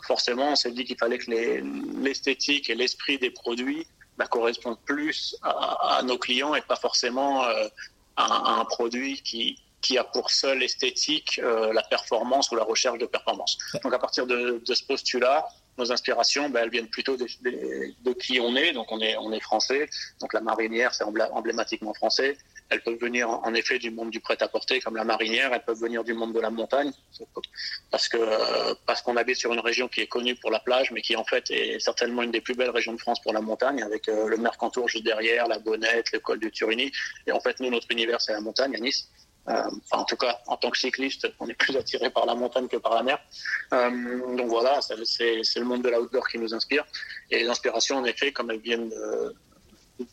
forcément, 0.05 0.51
on 0.51 0.55
s'est 0.55 0.71
dit 0.71 0.85
qu'il 0.85 0.97
fallait 0.97 1.17
que 1.17 1.31
l'esthétique 2.01 2.69
et 2.69 2.75
l'esprit 2.75 3.17
des 3.17 3.31
produits 3.31 3.87
bah, 4.17 4.27
correspondent 4.27 4.79
plus 4.85 5.35
à, 5.41 6.01
nos 6.03 6.17
clients 6.17 6.53
et 6.55 6.61
pas 6.61 6.75
forcément 6.75 7.43
euh, 7.45 7.67
à, 8.15 8.59
un 8.59 8.65
produit 8.65 9.21
qui, 9.21 9.59
qui 9.81 9.97
a 9.97 10.03
pour 10.03 10.31
seule 10.31 10.63
esthétique 10.63 11.39
euh, 11.43 11.73
la 11.73 11.83
performance 11.83 12.51
ou 12.51 12.55
la 12.55 12.63
recherche 12.63 12.99
de 12.99 13.05
performance. 13.05 13.57
Donc 13.83 13.93
à 13.93 13.99
partir 13.99 14.25
de, 14.25 14.61
de 14.65 14.73
ce 14.73 14.83
postulat, 14.83 15.45
nos 15.77 15.91
inspirations, 15.91 16.49
ben, 16.49 16.63
elles 16.63 16.69
viennent 16.69 16.89
plutôt 16.89 17.17
de, 17.17 17.25
de, 17.43 18.13
qui 18.13 18.39
on 18.39 18.55
est. 18.55 18.73
Donc 18.73 18.91
on 18.91 18.99
est, 18.99 19.17
on 19.17 19.31
est 19.31 19.39
français. 19.39 19.89
Donc 20.19 20.33
la 20.33 20.41
marinière, 20.41 20.93
c'est 20.93 21.03
emblématiquement 21.03 21.93
français. 21.93 22.37
Elles 22.69 22.81
peuvent 22.81 22.99
venir 22.99 23.29
en 23.29 23.53
effet 23.53 23.79
du 23.79 23.91
monde 23.91 24.09
du 24.09 24.19
prêt-à-porter, 24.19 24.79
comme 24.79 24.95
la 24.95 25.03
marinière. 25.03 25.53
Elles 25.53 25.63
peuvent 25.63 25.79
venir 25.79 26.03
du 26.03 26.13
monde 26.13 26.33
de 26.33 26.39
la 26.39 26.49
montagne, 26.49 26.91
parce 27.91 28.07
que 28.07 28.17
parce 28.85 29.01
qu'on 29.01 29.17
habite 29.17 29.37
sur 29.37 29.53
une 29.53 29.59
région 29.59 29.87
qui 29.87 30.01
est 30.01 30.07
connue 30.07 30.35
pour 30.35 30.51
la 30.51 30.59
plage, 30.59 30.91
mais 30.91 31.01
qui 31.01 31.15
en 31.15 31.23
fait 31.23 31.49
est 31.51 31.79
certainement 31.79 32.23
une 32.23 32.31
des 32.31 32.41
plus 32.41 32.55
belles 32.55 32.69
régions 32.69 32.93
de 32.93 32.99
France 32.99 33.21
pour 33.21 33.33
la 33.33 33.41
montagne, 33.41 33.83
avec 33.83 34.07
euh, 34.09 34.27
le 34.27 34.37
Mercantour 34.37 34.87
juste 34.87 35.03
derrière, 35.03 35.47
la 35.47 35.59
Bonnette, 35.59 36.11
le 36.11 36.19
col 36.19 36.39
du 36.39 36.51
Turini. 36.51 36.91
Et 37.27 37.31
en 37.31 37.39
fait, 37.39 37.59
nous, 37.59 37.69
notre 37.69 37.87
univers, 37.91 38.21
c'est 38.21 38.33
la 38.33 38.41
montagne 38.41 38.75
à 38.75 38.79
Nice. 38.79 39.09
Euh, 39.49 39.69
en 39.91 40.05
tout 40.05 40.15
cas, 40.15 40.39
en 40.47 40.55
tant 40.55 40.69
que 40.69 40.77
cycliste, 40.77 41.27
on 41.39 41.47
est 41.47 41.53
plus 41.53 41.75
attiré 41.75 42.09
par 42.09 42.25
la 42.25 42.33
montagne 42.33 42.67
que 42.67 42.77
par 42.77 42.95
la 42.95 43.03
mer. 43.03 43.19
Euh, 43.73 44.35
donc 44.37 44.47
voilà, 44.47 44.79
c'est 44.81 44.95
le 45.59 45.65
monde 45.65 45.83
de 45.83 45.89
l'outdoor 45.89 46.27
qui 46.27 46.39
nous 46.39 46.53
inspire. 46.53 46.85
Et 47.29 47.39
les 47.39 47.49
inspirations, 47.49 47.97
en 47.97 48.05
effet, 48.05 48.31
comme 48.31 48.51
elles 48.51 48.61
viennent 48.61 48.89
de, 48.89 49.35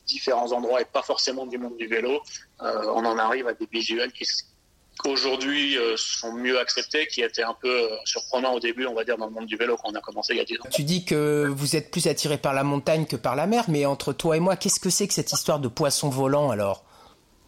différents 0.06 0.52
endroits 0.52 0.80
et 0.80 0.84
pas 0.84 1.02
forcément 1.02 1.46
du 1.46 1.58
monde 1.58 1.76
du 1.76 1.86
vélo, 1.86 2.20
euh, 2.62 2.84
on 2.94 3.04
en 3.04 3.18
arrive 3.18 3.46
à 3.48 3.54
des 3.54 3.68
visuels 3.70 4.12
qui 4.12 4.24
aujourd'hui 5.06 5.78
sont 5.96 6.34
mieux 6.34 6.58
acceptés, 6.58 7.06
qui 7.06 7.22
étaient 7.22 7.42
un 7.42 7.54
peu 7.54 7.88
surprenants 8.04 8.52
au 8.52 8.60
début, 8.60 8.84
on 8.84 8.92
va 8.92 9.02
dire, 9.02 9.16
dans 9.16 9.26
le 9.26 9.32
monde 9.32 9.46
du 9.46 9.56
vélo 9.56 9.78
quand 9.78 9.90
on 9.90 9.94
a 9.94 10.00
commencé 10.02 10.34
il 10.34 10.36
y 10.36 10.40
a 10.40 10.44
10 10.44 10.56
ans. 10.56 10.68
Tu 10.70 10.84
dis 10.84 11.06
que 11.06 11.46
vous 11.48 11.74
êtes 11.74 11.90
plus 11.90 12.06
attiré 12.06 12.36
par 12.36 12.52
la 12.52 12.64
montagne 12.64 13.06
que 13.06 13.16
par 13.16 13.34
la 13.34 13.46
mer, 13.46 13.64
mais 13.68 13.86
entre 13.86 14.12
toi 14.12 14.36
et 14.36 14.40
moi, 14.40 14.56
qu'est-ce 14.56 14.78
que 14.78 14.90
c'est 14.90 15.08
que 15.08 15.14
cette 15.14 15.32
histoire 15.32 15.58
de 15.58 15.68
poisson 15.68 16.10
volant 16.10 16.50
alors? 16.50 16.84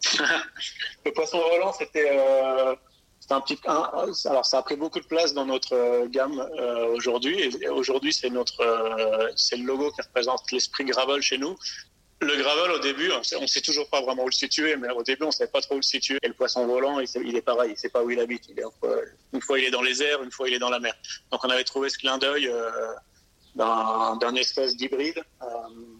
Le 1.05 1.11
poisson 1.11 1.39
volant, 1.39 1.73
c'était 1.73 2.11
euh, 2.11 2.75
un 3.29 3.41
petit. 3.41 3.57
alors, 3.65 4.45
ça 4.45 4.57
a 4.57 4.61
pris 4.63 4.75
beaucoup 4.75 4.99
de 4.99 5.05
place 5.05 5.33
dans 5.33 5.45
notre 5.45 5.73
euh, 5.73 6.07
gamme 6.07 6.39
euh, 6.39 6.95
aujourd'hui. 6.95 7.51
Et 7.61 7.69
aujourd'hui, 7.69 8.13
c'est 8.13 8.29
notre, 8.29 8.63
c'est 9.35 9.57
le 9.57 9.65
logo 9.65 9.91
qui 9.91 10.01
représente 10.01 10.51
l'esprit 10.51 10.85
gravel 10.85 11.21
chez 11.21 11.37
nous. 11.37 11.57
Le 12.23 12.37
gravel, 12.37 12.71
au 12.71 12.79
début, 12.79 13.11
on 13.11 13.47
sait 13.47 13.61
toujours 13.61 13.89
pas 13.89 14.01
vraiment 14.01 14.23
où 14.23 14.27
le 14.27 14.31
situer, 14.31 14.75
mais 14.77 14.89
au 14.91 15.03
début, 15.03 15.23
on 15.23 15.31
savait 15.31 15.51
pas 15.51 15.61
trop 15.61 15.75
où 15.75 15.77
le 15.77 15.83
situer. 15.83 16.17
Et 16.23 16.27
le 16.27 16.33
poisson 16.33 16.65
volant, 16.65 16.99
il, 16.99 17.35
est 17.35 17.41
pareil, 17.41 17.71
il 17.71 17.77
sait 17.77 17.89
pas 17.89 18.01
où 18.01 18.09
il 18.09 18.19
habite. 18.19 18.49
Est 18.49 18.63
une 19.33 19.41
fois, 19.41 19.59
il 19.59 19.65
est 19.65 19.71
dans 19.71 19.81
les 19.81 20.01
airs, 20.01 20.23
une 20.23 20.31
fois, 20.31 20.47
il 20.47 20.55
est 20.55 20.59
dans 20.59 20.69
la 20.69 20.79
mer. 20.79 20.93
Donc, 21.31 21.43
on 21.43 21.49
avait 21.49 21.63
trouvé 21.65 21.89
ce 21.89 21.97
clin 21.97 22.17
d'œil 22.17 22.49
d'un 23.55 24.35
espèce 24.35 24.75
d'hybride 24.75 25.23
euh, 25.41 25.45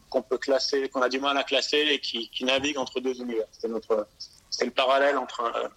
qu'on 0.10 0.22
peut 0.22 0.38
classer, 0.38 0.90
qu'on 0.90 1.02
a 1.02 1.10
du 1.10 1.20
mal 1.20 1.38
à 1.38 1.44
classer 1.44 1.78
et 1.78 2.00
qui, 2.00 2.30
navigue 2.44 2.78
entre 2.78 3.00
deux 3.00 3.20
univers. 3.20 3.46
C'est 3.52 3.68
notre, 3.68 4.08
c'est 4.50 4.66
le 4.66 4.72
parallèle 4.72 5.18
entre 5.18 5.42
euh, 5.42 5.68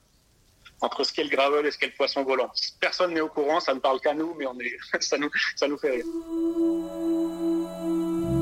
entre 0.83 1.05
ce 1.05 1.12
qu'est 1.12 1.25
le 1.25 1.31
gravel 1.31 1.65
et 1.65 1.71
ce 1.71 1.79
qu'est 1.79 1.87
le 1.87 1.93
poisson 1.93 2.23
volant. 2.23 2.50
Personne 2.81 3.15
n'est 3.15 3.21
au 3.21 3.29
courant, 3.29 3.61
ça 3.61 3.75
ne 3.75 3.81
parle 3.81 3.99
qu'à 4.00 4.12
nous, 4.12 4.35
mais 4.35 4.47
ça 5.00 5.17
nous, 5.17 5.31
ça 5.57 5.69
nous 5.69 5.79
fait 5.79 5.91
rire. 5.91 6.05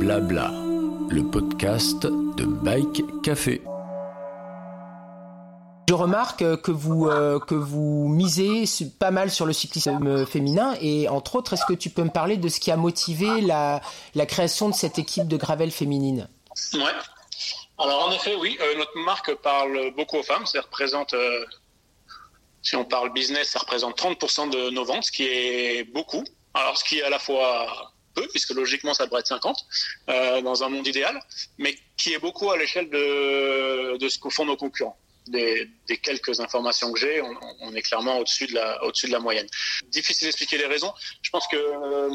Blabla, 0.01 0.53
le 1.09 1.23
podcast 1.23 2.07
de 2.07 2.45
Bike 2.45 3.03
Café. 3.23 3.63
Je 5.89 5.95
remarque 5.95 6.61
que 6.63 6.71
vous 6.71 7.09
euh, 7.09 7.39
que 7.39 7.55
vous 7.55 8.09
misez 8.09 8.65
pas 8.99 9.11
mal 9.11 9.31
sur 9.31 9.47
le 9.47 9.53
cyclisme 9.53 10.27
féminin 10.27 10.75
et 10.81 11.09
entre 11.09 11.37
autres, 11.37 11.55
est-ce 11.55 11.67
que 11.67 11.75
tu 11.75 11.91
peux 11.91 12.05
me 12.05 12.11
parler 12.11 12.37
de 12.37 12.49
ce 12.49 12.59
qui 12.59 12.71
a 12.71 12.77
motivé 12.77 13.41
la, 13.41 13.81
la 14.15 14.27
création 14.27 14.69
de 14.69 14.75
cette 14.75 14.99
équipe 14.99 15.29
de 15.29 15.37
gravel 15.37 15.71
féminine? 15.71 16.29
Ouais. 16.73 16.81
Alors 17.79 18.07
en 18.07 18.13
effet, 18.13 18.35
oui, 18.37 18.57
euh, 18.61 18.79
notre 18.79 18.99
marque 18.99 19.35
parle 19.37 19.93
beaucoup 19.97 20.17
aux 20.17 20.23
femmes. 20.23 20.47
Ça 20.47 20.61
représente, 20.61 21.13
euh, 21.15 21.45
si 22.63 22.77
on 22.77 22.85
parle 22.85 23.13
business, 23.13 23.51
ça 23.51 23.59
représente 23.59 23.99
30% 23.99 24.51
de 24.51 24.71
nos 24.71 24.85
ventes, 24.85 25.05
ce 25.05 25.13
qui 25.13 25.25
est 25.25 25.85
beaucoup. 25.93 26.25
Alors 26.55 26.79
ce 26.79 26.85
qui 26.85 26.99
est 26.99 27.03
à 27.03 27.11
la 27.11 27.19
fois 27.19 27.94
peu, 28.15 28.27
puisque 28.29 28.51
logiquement 28.51 28.95
ça 28.95 29.05
devrait 29.07 29.21
être 29.21 29.29
50 29.29 29.67
dans 30.43 30.65
un 30.65 30.69
monde 30.69 30.87
idéal, 30.87 31.21
mais 31.59 31.77
qui 31.97 32.13
est 32.13 32.19
beaucoup 32.19 32.51
à 32.51 32.57
l'échelle 32.57 32.89
de, 32.91 34.09
ce 34.09 34.19
que 34.19 34.31
font 34.31 34.45
nos 34.45 34.57
concurrents 34.57 34.99
des, 35.27 35.71
quelques 36.03 36.41
informations 36.41 36.93
que 36.93 37.01
j'ai, 37.01 37.23
on, 37.61 37.75
est 37.75 37.83
clairement 37.83 38.19
au-dessus 38.19 38.47
de, 38.47 38.55
la, 38.55 38.83
au-dessus 38.85 39.07
de 39.07 39.13
la 39.13 39.21
moyenne. 39.21 39.47
Difficile 39.89 40.29
d'expliquer 40.29 40.59
les 40.59 40.67
raisons. 40.67 40.93
Je 41.23 41.31
pense 41.31 41.47
que 41.49 41.57
euh, 41.57 42.11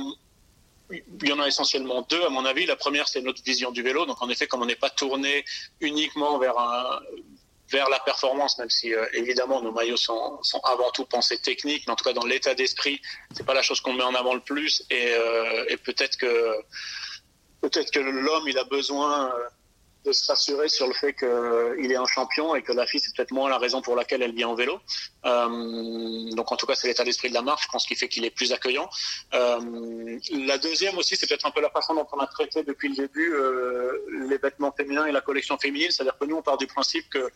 il 0.92 1.28
y 1.28 1.32
en 1.32 1.40
a 1.40 1.48
essentiellement 1.48 2.06
deux, 2.10 2.24
à 2.24 2.30
mon 2.30 2.46
avis. 2.46 2.66
La 2.66 2.76
première, 2.76 3.08
c'est 3.08 3.22
notre 3.22 3.44
vision 3.44 3.72
du 3.72 3.84
vélo. 3.84 4.06
Donc, 4.06 4.22
en 4.22 4.30
effet, 4.30 4.48
comme 4.48 4.62
on 4.62 4.66
n'est 4.66 4.76
pas 4.76 4.90
tourné 4.90 5.46
uniquement 5.82 6.38
vers 6.40 6.58
un, 6.58 7.00
vers 7.72 7.90
la 7.90 8.00
performance, 8.00 8.58
même 8.58 8.70
si 8.70 8.94
euh, 8.94 9.06
évidemment 9.14 9.62
nos 9.62 9.72
maillots 9.72 9.98
sont, 9.98 10.42
sont, 10.44 10.60
avant 10.62 10.92
tout 10.92 11.06
pensés 11.06 11.38
techniques, 11.40 11.84
mais 11.88 11.94
en 11.94 11.96
tout 11.96 12.04
cas 12.04 12.14
dans 12.14 12.26
l'état 12.26 12.56
d'esprit, 12.56 13.02
c'est 13.36 13.46
pas 13.46 13.54
la 13.54 13.62
chose 13.62 13.82
qu'on 13.82 13.94
met 13.94 14.04
en 14.04 14.16
avant 14.16 14.34
le 14.34 14.42
plus. 14.42 14.84
Et, 14.90 15.14
euh, 15.14 15.66
et 15.70 15.78
peut-être 15.78 16.18
que 16.18 16.56
peut-être 17.62 17.92
que 17.92 18.00
l'homme 18.00 18.48
il 18.48 18.58
a 18.58 18.64
besoin 18.64 19.34
de 20.06 20.12
se 20.14 20.28
rassurer 20.28 20.70
sur 20.70 20.88
le 20.88 20.94
fait 20.94 21.14
qu'il 21.14 21.28
euh, 21.28 21.90
est 21.90 21.96
un 21.96 22.06
champion 22.06 22.56
et 22.56 22.62
que 22.62 22.72
la 22.72 22.86
fille, 22.86 23.00
c'est 23.00 23.14
peut-être 23.16 23.32
moins 23.32 23.50
la 23.50 23.58
raison 23.58 23.82
pour 23.82 23.96
laquelle 23.96 24.22
elle 24.22 24.34
vient 24.34 24.48
en 24.48 24.56
vélo. 24.56 24.80
Euh, 25.26 26.30
donc 26.32 26.52
en 26.52 26.56
tout 26.56 26.66
cas, 26.66 26.76
c'est 26.76 26.88
l'état 26.88 27.04
d'esprit 27.04 27.30
de 27.30 27.34
la 27.34 27.42
marque, 27.42 27.64
je 27.64 27.68
pense, 27.68 27.86
qui 27.86 27.96
fait 27.96 28.08
qu'il 28.08 28.24
est 28.24 28.30
plus 28.30 28.54
accueillant. 28.54 28.90
Euh, 29.34 30.20
la 30.32 30.58
deuxième 30.58 30.98
aussi, 30.98 31.16
c'est 31.16 31.28
peut-être 31.28 31.46
un 31.46 31.52
peu 31.52 31.62
la 31.62 31.70
façon 31.70 31.96
dont 31.96 32.08
on 32.14 32.20
a 32.20 32.28
traité 32.28 32.64
depuis 32.64 32.90
le 32.90 32.96
début 32.96 33.34
les 34.30 34.38
vêtements 34.38 34.72
féminins 34.72 35.06
et 35.06 35.12
la 35.12 35.22
collection 35.22 35.58
féminine. 35.58 35.92
C'est-à-dire 35.92 36.18
que 36.18 36.26
nous, 36.26 36.38
on 36.38 36.42
part 36.42 36.58
du 36.58 36.68
principe 36.68 37.10
que 37.10 37.30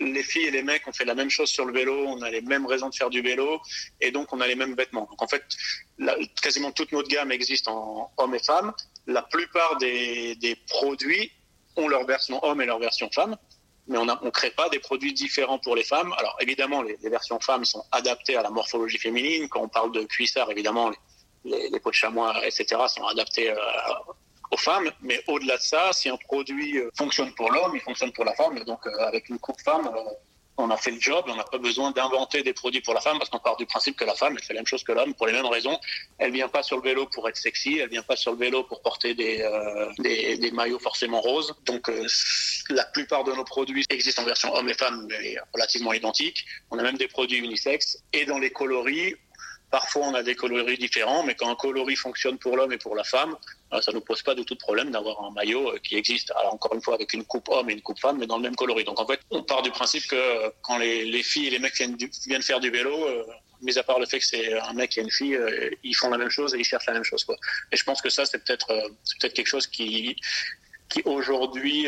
les 0.00 0.22
filles 0.22 0.46
et 0.46 0.50
les 0.50 0.62
mecs 0.62 0.86
ont 0.86 0.92
fait 0.92 1.04
la 1.04 1.14
même 1.14 1.30
chose 1.30 1.48
sur 1.48 1.64
le 1.64 1.72
vélo, 1.72 2.04
on 2.06 2.20
a 2.22 2.30
les 2.30 2.42
mêmes 2.42 2.66
raisons 2.66 2.90
de 2.90 2.94
faire 2.94 3.08
du 3.08 3.22
vélo 3.22 3.60
et 4.00 4.10
donc 4.10 4.32
on 4.32 4.40
a 4.40 4.46
les 4.46 4.54
mêmes 4.54 4.74
vêtements. 4.74 5.06
Donc 5.10 5.22
en 5.22 5.28
fait, 5.28 5.42
quasiment 6.42 6.72
toute 6.72 6.92
notre 6.92 7.08
gamme 7.08 7.32
existe 7.32 7.68
en 7.68 8.10
hommes 8.18 8.34
et 8.34 8.42
femmes. 8.42 8.72
La 9.06 9.22
plupart 9.22 9.76
des, 9.78 10.56
produits 10.68 11.32
ont 11.76 11.88
leur 11.88 12.04
version 12.06 12.44
homme 12.44 12.60
et 12.60 12.66
leur 12.66 12.78
version 12.78 13.10
femme, 13.10 13.36
mais 13.88 13.98
on 13.98 14.04
ne 14.04 14.30
crée 14.30 14.50
pas 14.50 14.68
des 14.68 14.78
produits 14.78 15.12
différents 15.12 15.58
pour 15.58 15.74
les 15.74 15.84
femmes. 15.84 16.12
Alors 16.18 16.36
évidemment, 16.40 16.82
les, 16.82 16.96
versions 17.08 17.40
femmes 17.40 17.64
sont 17.64 17.84
adaptées 17.90 18.36
à 18.36 18.42
la 18.42 18.50
morphologie 18.50 18.98
féminine. 18.98 19.48
Quand 19.48 19.62
on 19.62 19.68
parle 19.68 19.92
de 19.92 20.02
cuissard, 20.04 20.50
évidemment, 20.50 20.92
les, 21.44 21.68
les, 21.70 21.80
peaux 21.80 21.90
de 21.90 21.94
chamois, 21.94 22.46
etc., 22.46 22.80
sont 22.86 23.04
adaptés 23.06 23.50
euh, 23.50 23.56
aux 24.52 24.56
femmes. 24.56 24.90
Mais 25.00 25.22
au-delà 25.26 25.56
de 25.56 25.62
ça, 25.62 25.92
si 25.92 26.08
un 26.08 26.16
produit 26.16 26.78
euh, 26.78 26.90
fonctionne 26.96 27.32
pour 27.34 27.50
l'homme, 27.50 27.72
il 27.74 27.80
fonctionne 27.80 28.12
pour 28.12 28.24
la 28.24 28.34
femme. 28.34 28.56
Et 28.56 28.64
donc, 28.64 28.86
euh, 28.86 29.06
avec 29.06 29.28
une 29.28 29.38
coupe 29.40 29.60
femme, 29.62 29.90
on 30.58 30.70
a 30.70 30.76
fait 30.76 30.90
le 30.90 31.00
job 31.00 31.24
on 31.28 31.36
n'a 31.36 31.44
pas 31.44 31.58
besoin 31.58 31.90
d'inventer 31.92 32.42
des 32.42 32.52
produits 32.52 32.80
pour 32.80 32.94
la 32.94 33.00
femme 33.00 33.18
parce 33.18 33.30
qu'on 33.30 33.38
part 33.38 33.56
du 33.56 33.66
principe 33.66 33.96
que 33.96 34.04
la 34.04 34.14
femme, 34.14 34.34
elle 34.36 34.44
fait 34.44 34.54
la 34.54 34.60
même 34.60 34.66
chose 34.66 34.84
que 34.84 34.92
l'homme 34.92 35.14
pour 35.14 35.26
les 35.26 35.32
mêmes 35.32 35.46
raisons. 35.46 35.78
Elle 36.18 36.32
vient 36.32 36.48
pas 36.48 36.62
sur 36.62 36.76
le 36.76 36.82
vélo 36.82 37.06
pour 37.06 37.28
être 37.28 37.36
sexy, 37.36 37.78
elle 37.78 37.88
vient 37.88 38.02
pas 38.02 38.16
sur 38.16 38.32
le 38.32 38.38
vélo 38.38 38.64
pour 38.64 38.82
porter 38.82 39.14
des, 39.14 39.46
des, 39.98 40.50
maillots 40.52 40.78
forcément 40.78 41.20
roses. 41.20 41.54
Donc, 41.64 41.90
la 42.70 42.84
plupart 42.84 43.24
de 43.24 43.32
nos 43.32 43.44
produits 43.44 43.84
existent 43.90 44.22
en 44.22 44.26
version 44.26 44.54
homme 44.54 44.68
et 44.68 44.74
femme, 44.74 45.06
mais 45.08 45.36
relativement 45.52 45.92
identiques. 45.92 46.44
On 46.70 46.78
a 46.78 46.82
même 46.82 46.98
des 46.98 47.08
produits 47.08 47.38
unisexes. 47.38 47.98
Et 48.12 48.24
dans 48.24 48.38
les 48.38 48.50
coloris, 48.50 49.16
Parfois, 49.72 50.08
on 50.08 50.14
a 50.14 50.22
des 50.22 50.34
coloris 50.34 50.76
différents, 50.76 51.22
mais 51.22 51.34
quand 51.34 51.48
un 51.50 51.54
coloris 51.54 51.96
fonctionne 51.96 52.36
pour 52.36 52.58
l'homme 52.58 52.74
et 52.74 52.76
pour 52.76 52.94
la 52.94 53.04
femme, 53.04 53.34
euh, 53.72 53.80
ça 53.80 53.90
ne 53.90 53.96
nous 53.96 54.02
pose 54.02 54.20
pas 54.20 54.34
du 54.34 54.44
tout 54.44 54.52
de 54.52 54.58
problème 54.58 54.90
d'avoir 54.90 55.24
un 55.24 55.30
maillot 55.30 55.70
euh, 55.70 55.78
qui 55.78 55.96
existe. 55.96 56.30
Alors, 56.32 56.52
encore 56.52 56.74
une 56.74 56.82
fois, 56.82 56.92
avec 56.92 57.14
une 57.14 57.24
coupe 57.24 57.48
homme 57.48 57.70
et 57.70 57.72
une 57.72 57.80
coupe 57.80 57.98
femme, 57.98 58.18
mais 58.18 58.26
dans 58.26 58.36
le 58.36 58.42
même 58.42 58.54
coloris. 58.54 58.84
Donc, 58.84 59.00
en 59.00 59.06
fait, 59.06 59.20
on 59.30 59.42
part 59.42 59.62
du 59.62 59.70
principe 59.70 60.06
que 60.08 60.14
euh, 60.14 60.50
quand 60.60 60.76
les, 60.76 61.22
filles 61.22 61.46
et 61.46 61.50
les 61.50 61.58
mecs 61.58 61.74
viennent, 61.74 62.42
faire 62.42 62.60
du 62.60 62.70
vélo, 62.70 62.94
mis 63.62 63.78
à 63.78 63.82
part 63.82 63.98
le 63.98 64.04
fait 64.04 64.18
que 64.18 64.26
c'est 64.26 64.52
un 64.60 64.74
mec 64.74 64.98
et 64.98 65.00
une 65.00 65.10
fille, 65.10 65.38
ils 65.82 65.94
font 65.94 66.10
la 66.10 66.18
même 66.18 66.28
chose 66.28 66.54
et 66.54 66.58
ils 66.58 66.64
cherchent 66.64 66.88
la 66.88 66.92
même 66.92 67.04
chose. 67.04 67.24
Et 67.72 67.76
je 67.78 67.84
pense 67.84 68.02
que 68.02 68.10
ça, 68.10 68.26
c'est 68.26 68.44
peut-être 68.44 68.66
peut 68.66 69.28
quelque 69.30 69.46
chose 69.46 69.66
qui, 69.66 70.14
qui 70.90 71.00
aujourd'hui 71.06 71.86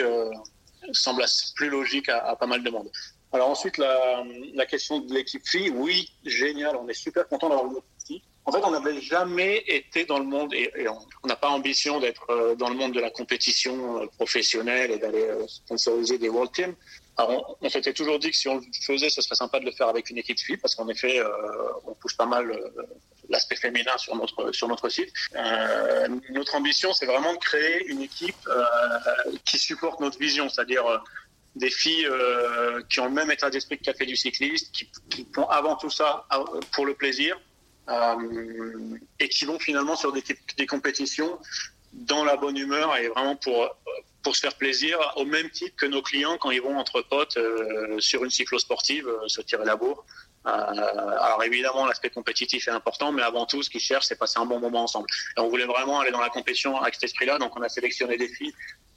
semble 0.92 1.23
plus 1.57 1.68
logique 1.68 2.09
à, 2.09 2.35
pas 2.37 2.47
mal 2.47 2.62
de 2.62 2.70
monde. 2.70 2.88
Alors 3.35 3.51
ensuite, 3.51 3.79
la, 3.79 4.64
question 4.64 5.01
de 5.01 5.12
l'équipe 5.12 5.44
fille, 5.44 5.68
oui, 5.70 6.09
génial, 6.25 6.77
on 6.77 6.88
est 6.88 6.94
super 6.94 7.27
content 7.27 7.49
d'avoir 7.49 7.66
une 7.66 7.79
équipe 8.01 8.23
En 8.44 8.53
fait, 8.53 8.61
on 8.62 8.70
n'avait 8.70 9.01
jamais 9.01 9.64
été 9.66 10.05
dans 10.05 10.20
le 10.20 10.25
monde, 10.25 10.55
et, 10.55 10.70
on 10.88 11.27
n'a 11.27 11.35
pas 11.35 11.49
ambition 11.49 11.99
d'être 11.99 12.31
euh, 12.31 12.55
dans 12.55 12.68
le 12.68 12.77
monde 12.77 12.92
de 12.92 13.01
la 13.01 13.11
compétition 13.11 14.03
euh, 14.03 14.07
professionnelle 14.18 14.92
et 14.92 14.99
d'aller 14.99 15.25
euh, 15.25 15.49
sponsoriser 15.49 16.16
des 16.16 16.29
World 16.29 16.53
Teams. 16.53 16.77
Alors, 17.16 17.59
on, 17.61 17.68
s'était 17.68 17.92
toujours 17.92 18.20
dit 18.20 18.31
que 18.31 18.37
si 18.37 18.47
on 18.47 18.59
le 18.59 18.62
faisait, 18.87 19.11
ce 19.11 19.20
serait 19.20 19.35
sympa 19.35 19.59
de 19.59 19.64
le 19.64 19.73
faire 19.73 19.88
avec 19.88 20.11
une 20.11 20.18
équipe 20.18 20.38
fille, 20.38 20.57
parce 20.57 20.77
qu'en 20.77 20.88
effet, 20.88 21.20
on 21.87 21.94
pousse 21.94 22.14
pas 22.14 22.27
mal 22.27 22.53
l'aspect 23.29 23.55
féminin 23.55 23.97
sur 23.99 24.16
notre 24.16 24.51
sur 24.51 24.66
notre 24.66 24.88
site. 24.88 25.12
Notre 26.31 26.57
ambition, 26.57 26.92
c'est 26.92 27.07
vraiment 27.07 27.33
de 27.33 27.38
créer 27.38 27.87
une 27.87 28.03
équipe 28.03 28.49
qui 29.44 29.61
supporte 29.61 30.01
notre 30.01 30.18
vision, 30.18 30.49
c'est-à-dire 30.49 30.85
des 31.55 31.71
filles 31.71 32.07
euh, 32.07 32.83
qui 32.90 33.01
ont 33.01 33.07
le 33.07 33.12
même 33.12 33.31
état 33.31 33.51
d'esprit 33.51 33.79
que 33.79 33.85
Café 33.85 34.07
du 34.07 34.17
cycliste, 34.17 34.73
qui, 34.73 35.29
font 35.35 35.49
avant 35.49 35.77
tout 35.77 35.90
ça 35.90 36.27
pour 36.73 36.87
le 36.87 36.95
plaisir, 36.95 37.38
euh, 37.88 38.99
et 39.21 39.29
qui 39.29 39.45
vont 39.45 39.59
finalement 39.59 39.95
sur 39.95 40.12
des, 40.12 40.67
compétitions 40.67 41.38
dans 41.93 42.25
la 42.25 42.37
bonne 42.37 42.57
humeur 42.57 42.97
et 42.97 43.09
vraiment 43.09 43.37
pour 43.37 43.77
se 44.33 44.40
faire 44.40 44.55
plaisir, 44.55 44.99
au 45.17 45.27
même 45.27 45.51
titre 45.51 45.77
que 45.77 45.87
nos 45.87 46.01
clients 46.01 46.38
quand 46.38 46.51
ils 46.51 46.62
vont 46.62 46.79
entre 46.79 47.03
potes 47.03 47.37
euh, 47.37 48.01
sur 48.01 48.25
une 48.25 48.31
cyclosportive 48.31 49.07
euh, 49.07 49.29
se 49.29 49.43
tirer 49.43 49.67
la 49.67 49.77
bourre. 49.77 50.05
Euh, 50.47 50.51
alors 50.51 51.43
évidemment, 51.43 51.87
l'aspect 51.87 52.11
compétitif 52.11 52.69
est 52.69 52.71
important, 52.71 53.13
mais 53.13 53.23
avant 53.23 53.47
tout, 53.47 53.63
ce 53.63 53.71
qu'ils 53.71 53.81
cherchent, 53.81 54.07
c'est 54.07 54.19
passer 54.19 54.39
un 54.39 54.45
bon 54.45 54.61
moment 54.61 54.83
ensemble. 54.83 55.09
Et 55.37 55.41
on 55.41 55.49
voulait 55.49 55.65
vraiment 55.65 56.01
aller 56.01 56.11
dans 56.11 56.21
la 56.21 56.29
compétition 56.29 56.77
avec 56.77 56.95
cet 56.95 57.05
esprit-là, 57.05 57.39
donc 57.39 57.57
on 57.57 57.63
a 57.63 57.69
sélectionné 57.69 58.17
des 58.17 58.29
filles. 58.29 58.55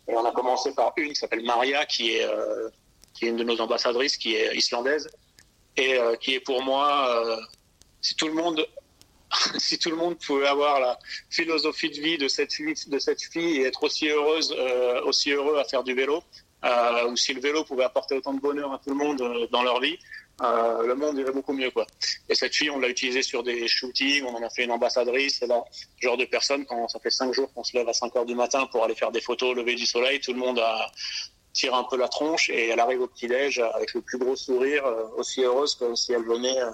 Et 0.09 0.13
on 0.13 0.25
a 0.25 0.31
commencé 0.31 0.73
par 0.73 0.93
une 0.97 1.09
qui 1.09 1.15
s'appelle 1.15 1.43
Maria, 1.43 1.85
qui 1.85 2.15
est, 2.15 2.25
euh, 2.25 2.69
qui 3.13 3.25
est 3.25 3.29
une 3.29 3.37
de 3.37 3.43
nos 3.43 3.59
ambassadrices, 3.61 4.17
qui 4.17 4.35
est 4.35 4.55
islandaise, 4.55 5.09
et 5.77 5.95
euh, 5.95 6.15
qui 6.15 6.35
est 6.35 6.39
pour 6.39 6.61
moi, 6.63 7.39
si 8.01 8.15
tout 8.15 8.27
le 8.27 8.33
monde 8.33 8.65
si 9.57 9.77
tout 9.77 9.89
le 9.89 9.97
monde 9.97 10.17
pouvait 10.17 10.47
avoir 10.47 10.79
la 10.79 10.97
philosophie 11.29 11.89
de 11.89 11.99
vie 11.99 12.17
de 12.17 12.29
cette 12.29 12.53
fille, 12.53 12.73
de 12.87 12.99
cette 12.99 13.21
fille 13.21 13.57
et 13.57 13.65
être 13.65 13.83
aussi 13.83 14.07
heureuse, 14.07 14.55
aussi 15.03 15.31
heureux 15.31 15.57
à 15.57 15.65
faire 15.65 15.83
du 15.83 15.93
vélo, 15.93 16.23
ou 16.63 17.17
si 17.17 17.33
le 17.33 17.41
vélo 17.41 17.65
pouvait 17.65 17.83
apporter 17.83 18.15
autant 18.15 18.33
de 18.33 18.39
bonheur 18.39 18.71
à 18.71 18.79
tout 18.79 18.91
le 18.91 18.95
monde 18.95 19.49
dans 19.51 19.63
leur 19.63 19.81
vie, 19.81 19.99
euh, 20.43 20.83
le 20.83 20.95
monde 20.95 21.17
irait 21.17 21.31
beaucoup 21.31 21.53
mieux, 21.53 21.71
quoi. 21.71 21.87
Et 22.29 22.35
cette 22.35 22.55
fille, 22.55 22.69
on 22.69 22.79
l'a 22.79 22.89
utilisée 22.89 23.23
sur 23.23 23.43
des 23.43 23.67
shootings, 23.67 24.23
on 24.23 24.35
en 24.35 24.43
a 24.43 24.49
fait 24.49 24.65
une 24.65 24.71
ambassadrice, 24.71 25.39
c'est 25.39 25.47
là, 25.47 25.63
genre 25.99 26.17
de 26.17 26.25
personne, 26.25 26.65
quand 26.65 26.87
ça 26.87 26.99
fait 26.99 27.09
cinq 27.09 27.33
jours 27.33 27.51
qu'on 27.53 27.63
se 27.63 27.75
lève 27.75 27.89
à 27.89 27.93
5 27.93 28.15
heures 28.15 28.25
du 28.25 28.35
matin 28.35 28.67
pour 28.67 28.83
aller 28.83 28.95
faire 28.95 29.11
des 29.11 29.21
photos 29.21 29.51
au 29.51 29.53
lever 29.55 29.75
du 29.75 29.85
soleil, 29.85 30.19
tout 30.19 30.33
le 30.33 30.39
monde 30.39 30.59
a 30.59 30.91
tire 31.53 31.73
un 31.73 31.83
peu 31.83 31.97
la 31.97 32.07
tronche 32.07 32.49
et 32.49 32.69
elle 32.69 32.79
arrive 32.79 33.01
au 33.01 33.07
petit-déj 33.07 33.59
avec 33.59 33.93
le 33.95 34.01
plus 34.01 34.19
gros 34.19 34.35
sourire, 34.35 34.85
euh, 34.85 35.07
aussi 35.17 35.41
heureuse 35.41 35.75
que 35.75 35.95
si 35.95 36.13
elle 36.13 36.23
venait 36.23 36.59
euh, 36.59 36.69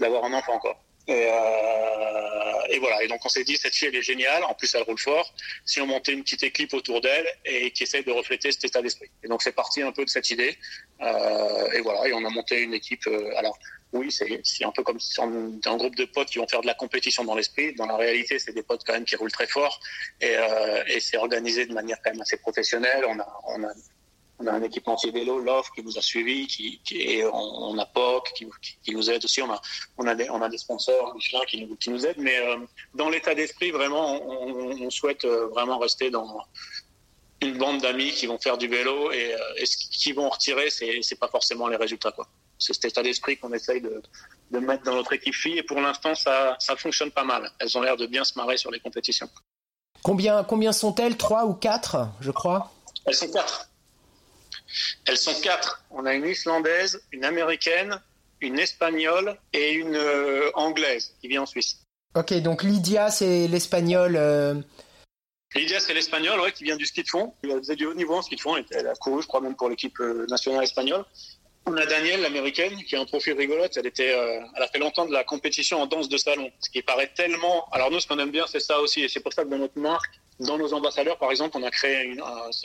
d'avoir 0.00 0.24
un 0.24 0.32
enfant, 0.32 0.58
quoi. 0.58 0.80
Et, 1.08 1.26
euh, 1.30 2.70
et, 2.70 2.78
voilà. 2.78 3.02
Et 3.02 3.08
donc 3.08 3.20
on 3.24 3.28
s'est 3.28 3.44
dit 3.44 3.56
cette 3.56 3.74
fille 3.74 3.88
elle 3.88 3.96
est 3.96 4.02
géniale. 4.02 4.44
En 4.44 4.54
plus 4.54 4.74
elle 4.74 4.82
roule 4.82 4.98
fort. 4.98 5.32
Si 5.64 5.80
on 5.80 5.86
montait 5.86 6.12
une 6.12 6.22
petite 6.22 6.42
équipe 6.42 6.74
autour 6.74 7.00
d'elle 7.00 7.26
et 7.46 7.70
qui 7.70 7.84
essaie 7.84 8.02
de 8.02 8.10
refléter 8.10 8.52
cet 8.52 8.64
état 8.64 8.82
d'esprit. 8.82 9.10
Et 9.22 9.28
donc 9.28 9.42
c'est 9.42 9.52
parti 9.52 9.80
un 9.80 9.92
peu 9.92 10.04
de 10.04 10.10
cette 10.10 10.30
idée. 10.30 10.58
Euh, 11.00 11.70
et 11.72 11.80
voilà. 11.80 12.08
Et 12.08 12.12
on 12.12 12.24
a 12.24 12.30
monté 12.30 12.62
une 12.62 12.74
équipe. 12.74 13.06
Euh, 13.06 13.30
alors 13.36 13.58
oui, 13.92 14.10
c'est 14.10 14.64
un 14.64 14.72
peu 14.72 14.82
comme 14.82 15.00
si 15.00 15.18
on 15.20 15.58
un 15.64 15.76
groupe 15.76 15.96
de 15.96 16.04
potes 16.04 16.28
qui 16.28 16.38
vont 16.38 16.46
faire 16.46 16.60
de 16.60 16.66
la 16.66 16.74
compétition 16.74 17.24
dans 17.24 17.34
l'esprit. 17.34 17.74
Dans 17.74 17.86
la 17.86 17.96
réalité, 17.96 18.38
c'est 18.38 18.52
des 18.52 18.62
potes 18.62 18.82
quand 18.86 18.92
même 18.92 19.04
qui 19.04 19.16
roulent 19.16 19.32
très 19.32 19.46
fort 19.46 19.80
et, 20.20 20.36
euh, 20.36 20.82
c'est 21.00 21.16
organisé 21.16 21.66
de 21.66 21.72
manière 21.72 21.96
quand 22.04 22.10
même 22.10 22.20
assez 22.20 22.36
professionnelle. 22.36 23.04
On 23.08 23.18
a, 23.18 23.40
on 23.46 23.64
a 23.64 23.72
on 24.40 24.46
un 24.46 24.62
équipementier 24.62 25.10
vélo, 25.10 25.40
Love, 25.40 25.68
qui 25.74 25.82
nous 25.82 25.98
a 25.98 26.00
suivis, 26.00 26.46
qui, 26.46 26.80
qui 26.84 27.00
et 27.00 27.24
on, 27.26 27.76
a 27.76 27.86
POC, 27.86 28.32
qui, 28.84 28.94
nous 28.94 29.10
aide 29.10 29.24
aussi. 29.24 29.42
On 29.42 30.06
a, 30.06 30.14
des, 30.14 30.58
sponsors, 30.58 31.12
Michelin, 31.16 31.40
qui 31.48 31.66
nous, 31.66 31.74
qui 31.74 31.90
nous 31.90 32.06
aident. 32.06 32.18
Mais 32.18 32.38
dans 32.94 33.08
l'état 33.08 33.34
d'esprit, 33.34 33.72
vraiment, 33.72 34.22
on, 34.22 34.90
souhaite 34.90 35.24
vraiment 35.24 35.78
rester 35.78 36.10
dans 36.10 36.40
une 37.40 37.56
bande 37.56 37.80
d'amis 37.80 38.10
qui 38.10 38.26
vont 38.26 38.38
faire 38.38 38.58
du 38.58 38.66
vélo 38.66 39.12
et, 39.12 39.32
euh, 39.32 39.38
et 39.56 39.66
ce 39.66 39.76
qu'ils 39.76 40.14
vont 40.14 40.28
retirer, 40.28 40.70
c'est, 40.70 41.00
c'est 41.02 41.18
pas 41.18 41.28
forcément 41.28 41.68
les 41.68 41.76
résultats. 41.76 42.10
Quoi. 42.10 42.26
C'est 42.58 42.72
cet 42.72 42.86
état 42.86 43.02
d'esprit 43.02 43.36
qu'on 43.36 43.52
essaye 43.52 43.80
de, 43.80 44.02
de 44.50 44.58
mettre 44.58 44.82
dans 44.82 44.94
notre 44.94 45.12
équipe 45.12 45.34
fille. 45.34 45.58
Et 45.58 45.62
pour 45.62 45.80
l'instant, 45.80 46.14
ça, 46.16 46.56
ça 46.58 46.74
fonctionne 46.74 47.12
pas 47.12 47.22
mal. 47.22 47.50
Elles 47.60 47.78
ont 47.78 47.82
l'air 47.82 47.96
de 47.96 48.06
bien 48.06 48.24
se 48.24 48.36
marrer 48.36 48.56
sur 48.56 48.70
les 48.72 48.80
compétitions. 48.80 49.30
Combien, 50.02 50.42
combien 50.42 50.72
sont-elles? 50.72 51.16
Trois 51.16 51.44
ou 51.46 51.54
quatre, 51.54 52.08
je 52.20 52.32
crois? 52.32 52.72
Elles 53.06 53.14
sont 53.14 53.30
quatre. 53.30 53.68
Elles 55.06 55.16
sont 55.16 55.40
quatre. 55.40 55.84
On 55.90 56.04
a 56.06 56.14
une 56.14 56.26
islandaise, 56.26 57.00
une 57.12 57.24
américaine, 57.24 58.00
une 58.40 58.58
espagnole 58.58 59.38
et 59.52 59.72
une 59.72 59.96
euh, 59.96 60.50
anglaise 60.54 61.14
qui 61.20 61.28
vit 61.28 61.38
en 61.38 61.46
Suisse. 61.46 61.78
Ok, 62.14 62.32
donc 62.34 62.64
Lydia, 62.64 63.10
c'est 63.10 63.46
l'espagnol. 63.46 64.16
Euh... 64.16 64.54
Lydia, 65.54 65.80
c'est 65.80 65.94
l'espagnol, 65.94 66.40
ouais, 66.40 66.52
qui 66.52 66.64
vient 66.64 66.76
du 66.76 66.86
ski 66.86 67.02
de 67.02 67.08
fond. 67.08 67.32
Elle 67.42 67.58
faisait 67.58 67.76
du 67.76 67.86
haut 67.86 67.94
niveau 67.94 68.14
en 68.14 68.22
ski 68.22 68.36
de 68.36 68.40
fond. 68.40 68.56
Elle 68.70 68.86
a 68.86 68.94
couru, 68.94 69.22
je 69.22 69.26
crois, 69.26 69.40
même 69.40 69.56
pour 69.56 69.68
l'équipe 69.68 69.98
euh, 70.00 70.26
nationale 70.28 70.64
espagnole. 70.64 71.04
On 71.66 71.76
a 71.76 71.86
Danielle, 71.86 72.22
l'américaine, 72.22 72.76
qui 72.84 72.96
a 72.96 73.00
un 73.00 73.04
profil 73.04 73.34
rigolote. 73.34 73.76
Elle 73.76 73.86
était, 73.86 74.12
euh, 74.12 74.40
elle 74.56 74.62
a 74.62 74.68
fait 74.68 74.78
longtemps 74.78 75.06
de 75.06 75.12
la 75.12 75.24
compétition 75.24 75.80
en 75.80 75.86
danse 75.86 76.08
de 76.08 76.16
salon, 76.16 76.50
ce 76.60 76.70
qui 76.70 76.82
paraît 76.82 77.12
tellement. 77.14 77.68
Alors 77.72 77.90
nous, 77.90 78.00
ce 78.00 78.06
qu'on 78.06 78.18
aime 78.18 78.30
bien, 78.30 78.46
c'est 78.46 78.60
ça 78.60 78.80
aussi, 78.80 79.02
et 79.02 79.08
c'est 79.08 79.20
pour 79.20 79.32
ça 79.32 79.44
que 79.44 79.48
dans 79.48 79.58
notre 79.58 79.78
marque, 79.78 80.20
dans 80.40 80.56
nos 80.56 80.72
ambassadeurs, 80.72 81.18
par 81.18 81.30
exemple, 81.30 81.56
on 81.58 81.62
a 81.64 81.70
créé, 81.70 82.16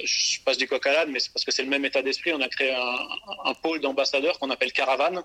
je 0.04 0.42
passe 0.44 0.58
du 0.58 0.68
coq 0.68 0.86
à 0.86 0.94
l'âne, 0.94 1.12
mais 1.12 1.20
c'est 1.20 1.34
parce 1.34 1.44
que 1.44 1.52
c'est 1.52 1.64
le 1.64 1.70
même 1.70 1.84
état 1.86 2.02
d'esprit. 2.04 2.32
On 2.34 2.42
a 2.42 2.48
créé 2.48 2.72
un, 2.74 3.54
pôle 3.56 3.80
d'ambassadeurs 3.80 4.38
qu'on 4.38 4.52
appelle 4.52 4.72
Caravane, 4.72 5.24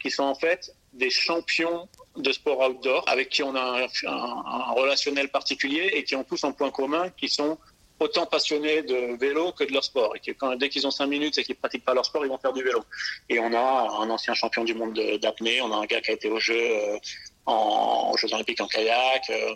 qui 0.00 0.10
sont 0.10 0.22
en 0.22 0.34
fait 0.34 0.72
des 0.92 1.10
champions 1.10 1.88
de 2.16 2.32
sport 2.32 2.60
outdoor, 2.60 3.04
avec 3.08 3.28
qui 3.28 3.42
on 3.42 3.56
a 3.56 3.86
un, 4.06 4.72
relationnel 4.74 5.28
particulier 5.30 5.90
et 5.94 6.04
qui 6.04 6.14
ont 6.14 6.24
tous 6.24 6.44
un 6.44 6.52
point 6.52 6.70
commun, 6.70 7.10
qui 7.10 7.28
sont 7.28 7.58
autant 7.98 8.24
passionnés 8.24 8.82
de 8.82 9.18
vélo 9.18 9.52
que 9.52 9.64
de 9.64 9.72
leur 9.72 9.84
sport. 9.84 10.14
Et 10.16 10.34
quand, 10.34 10.56
dès 10.56 10.68
qu'ils 10.68 10.86
ont 10.86 10.90
cinq 10.90 11.06
minutes 11.06 11.36
et 11.38 11.44
qu'ils 11.44 11.56
pratiquent 11.56 11.84
pas 11.84 11.92
leur 11.92 12.06
sport, 12.06 12.24
ils 12.24 12.28
vont 12.28 12.38
faire 12.38 12.52
du 12.52 12.62
vélo. 12.62 12.82
Et 13.28 13.38
on 13.40 13.52
a 13.52 13.88
un 14.00 14.08
ancien 14.10 14.32
champion 14.32 14.64
du 14.64 14.74
monde 14.74 14.98
d'apnée, 15.20 15.60
on 15.60 15.72
a 15.72 15.76
un 15.76 15.86
gars 15.86 16.00
qui 16.00 16.12
a 16.12 16.14
été 16.14 16.30
au 16.30 16.38
jeu 16.38 16.56
euh, 16.56 16.98
en, 17.46 18.16
Jeux 18.16 18.32
Olympiques 18.34 18.60
en 18.60 18.66
kayak, 18.66 19.30
euh, 19.30 19.54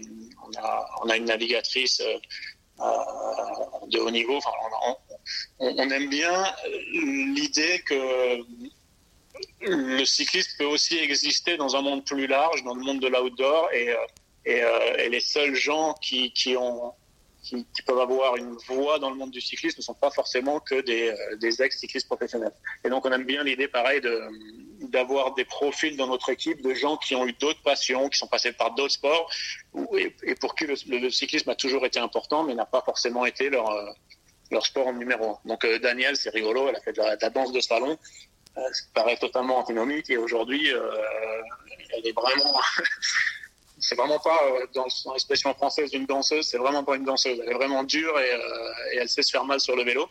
on, 1.03 1.09
a, 1.09 1.17
une 1.17 1.27
navigatrice 1.27 2.01
euh, 2.01 2.19
de 3.89 3.99
haut 3.99 4.11
niveau. 4.11 4.39
On, 5.59 5.91
aime 5.91 6.09
bien 6.09 6.45
l'idée 6.93 7.83
que 7.87 8.41
le 9.61 10.05
cyclisme 10.05 10.53
peut 10.59 10.67
aussi 10.67 10.99
exister 10.99 11.57
dans 11.57 11.77
un 11.77 11.83
monde 11.83 12.05
plus 12.05 12.27
large, 12.27 12.63
dans 12.65 12.75
le 12.75 12.83
monde 12.83 13.01
de 13.01 13.09
l'outdoor, 13.09 13.71
et, 13.73 13.95
les 15.09 15.21
seuls 15.21 15.55
gens 15.55 15.95
qui, 15.95 16.33
peuvent 17.87 17.99
avoir 17.99 18.37
une 18.37 18.57
voix 18.69 18.99
dans 18.99 19.11
le 19.11 19.17
monde 19.17 19.31
du 19.31 19.41
cyclisme 19.41 19.79
ne 19.79 19.83
sont 19.83 19.95
pas 19.95 20.11
forcément 20.11 20.61
que 20.61 20.81
des, 20.81 21.09
euh, 21.09 21.37
des 21.37 21.63
ex-cyclistes 21.63 22.07
professionnels. 22.07 22.53
Et 22.85 22.89
donc 22.89 23.05
on 23.07 23.13
aime 23.13 23.25
bien 23.25 23.45
l'idée, 23.45 23.69
pareil, 23.69 24.01
de, 24.01 24.29
d'avoir 24.91 25.35
des 25.35 25.45
profils 25.45 25.97
dans 25.97 26.07
notre 26.07 26.31
équipe 26.31 26.63
de 26.63 26.75
gens 26.75 26.97
qui 26.97 27.15
ont 27.15 27.27
eu 27.27 27.33
d'autres 27.33 27.63
passions, 27.63 28.09
qui 28.09 28.19
sont 28.19 28.27
passés 28.27 28.53
par 28.53 28.75
d'autres 28.75 28.95
sports, 28.95 29.31
et, 29.97 30.35
pour 30.37 30.55
qui 30.55 30.67
le, 30.67 31.11
cyclisme 31.11 31.51
a 31.51 31.55
toujours 31.55 31.85
été 31.87 31.99
important, 31.99 32.45
mais 32.45 32.55
n'a 32.55 32.67
pas 32.67 32.83
forcément 32.83 33.25
été 33.27 33.51
leur, 33.51 33.71
euh, 33.71 33.91
leur 34.51 34.65
sport 34.65 34.87
en 34.87 34.93
numéro 34.93 35.31
un. 35.31 35.39
Donc 35.45 35.65
euh, 35.65 35.79
Daniel, 35.79 36.17
c'est 36.17 36.31
rigolo, 36.31 36.69
elle 36.69 36.77
a 36.77 36.81
fait 36.81 36.93
de 36.93 36.99
la, 36.99 37.17
danse 37.31 37.53
de 37.53 37.61
salon, 37.61 37.99
euh, 38.57 38.61
ça 38.73 38.85
paraît 38.95 39.17
totalement 39.17 39.59
antinomique, 39.59 40.09
et 40.11 40.17
aujourd'hui, 40.17 40.73
euh, 40.73 40.81
elle 41.97 42.07
est 42.07 42.13
vraiment... 42.13 42.61
c'est 43.81 43.97
vraiment 43.97 44.19
pas 44.19 44.39
euh, 44.45 44.67
dans, 44.75 44.87
l'expression 45.13 45.53
française 45.55 45.91
d'une 45.91 46.07
danseuse, 46.07 46.47
c'est 46.47 46.59
vraiment 46.59 46.85
pas 46.85 46.97
une 46.97 47.05
danseuse. 47.05 47.39
Elle 47.43 47.51
est 47.51 47.55
vraiment 47.55 47.85
dure 47.85 48.19
et, 48.19 48.31
elle 48.99 49.09
sait 49.09 49.23
se 49.23 49.31
faire 49.31 49.45
mal 49.45 49.61
sur 49.61 49.77
le 49.77 49.85
vélo. 49.85 50.09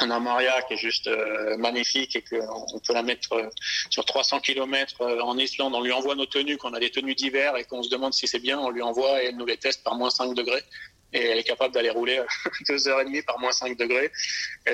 Euh, 0.00 0.04
on 0.04 0.10
a 0.10 0.20
Maria 0.20 0.62
qui 0.62 0.74
est 0.74 0.76
juste 0.76 1.06
euh, 1.06 1.56
magnifique 1.56 2.16
et 2.16 2.22
qu'on 2.22 2.78
peut 2.86 2.92
la 2.92 3.02
mettre 3.02 3.32
euh, 3.32 3.48
sur 3.90 4.04
300 4.04 4.40
km 4.40 5.02
en 5.22 5.38
Islande. 5.38 5.74
On 5.74 5.82
lui 5.82 5.92
envoie 5.92 6.14
nos 6.14 6.26
tenues, 6.26 6.56
qu'on 6.56 6.74
a 6.74 6.80
des 6.80 6.90
tenues 6.90 7.14
d'hiver 7.14 7.56
et 7.56 7.64
qu'on 7.64 7.82
se 7.82 7.90
demande 7.90 8.14
si 8.14 8.26
c'est 8.26 8.38
bien. 8.38 8.58
On 8.58 8.70
lui 8.70 8.82
envoie 8.82 9.22
et 9.22 9.26
elle 9.26 9.36
nous 9.36 9.46
les 9.46 9.56
teste 9.56 9.82
par 9.82 9.94
moins 9.96 10.10
5 10.10 10.34
degrés. 10.34 10.62
Et 11.12 11.24
elle 11.24 11.38
est 11.38 11.44
capable 11.44 11.72
d'aller 11.72 11.90
rouler 11.90 12.20
deux 12.68 12.88
heures 12.88 13.00
et 13.00 13.04
demie 13.04 13.22
par 13.22 13.38
moins 13.38 13.52
5 13.52 13.76
degrés. 13.76 14.10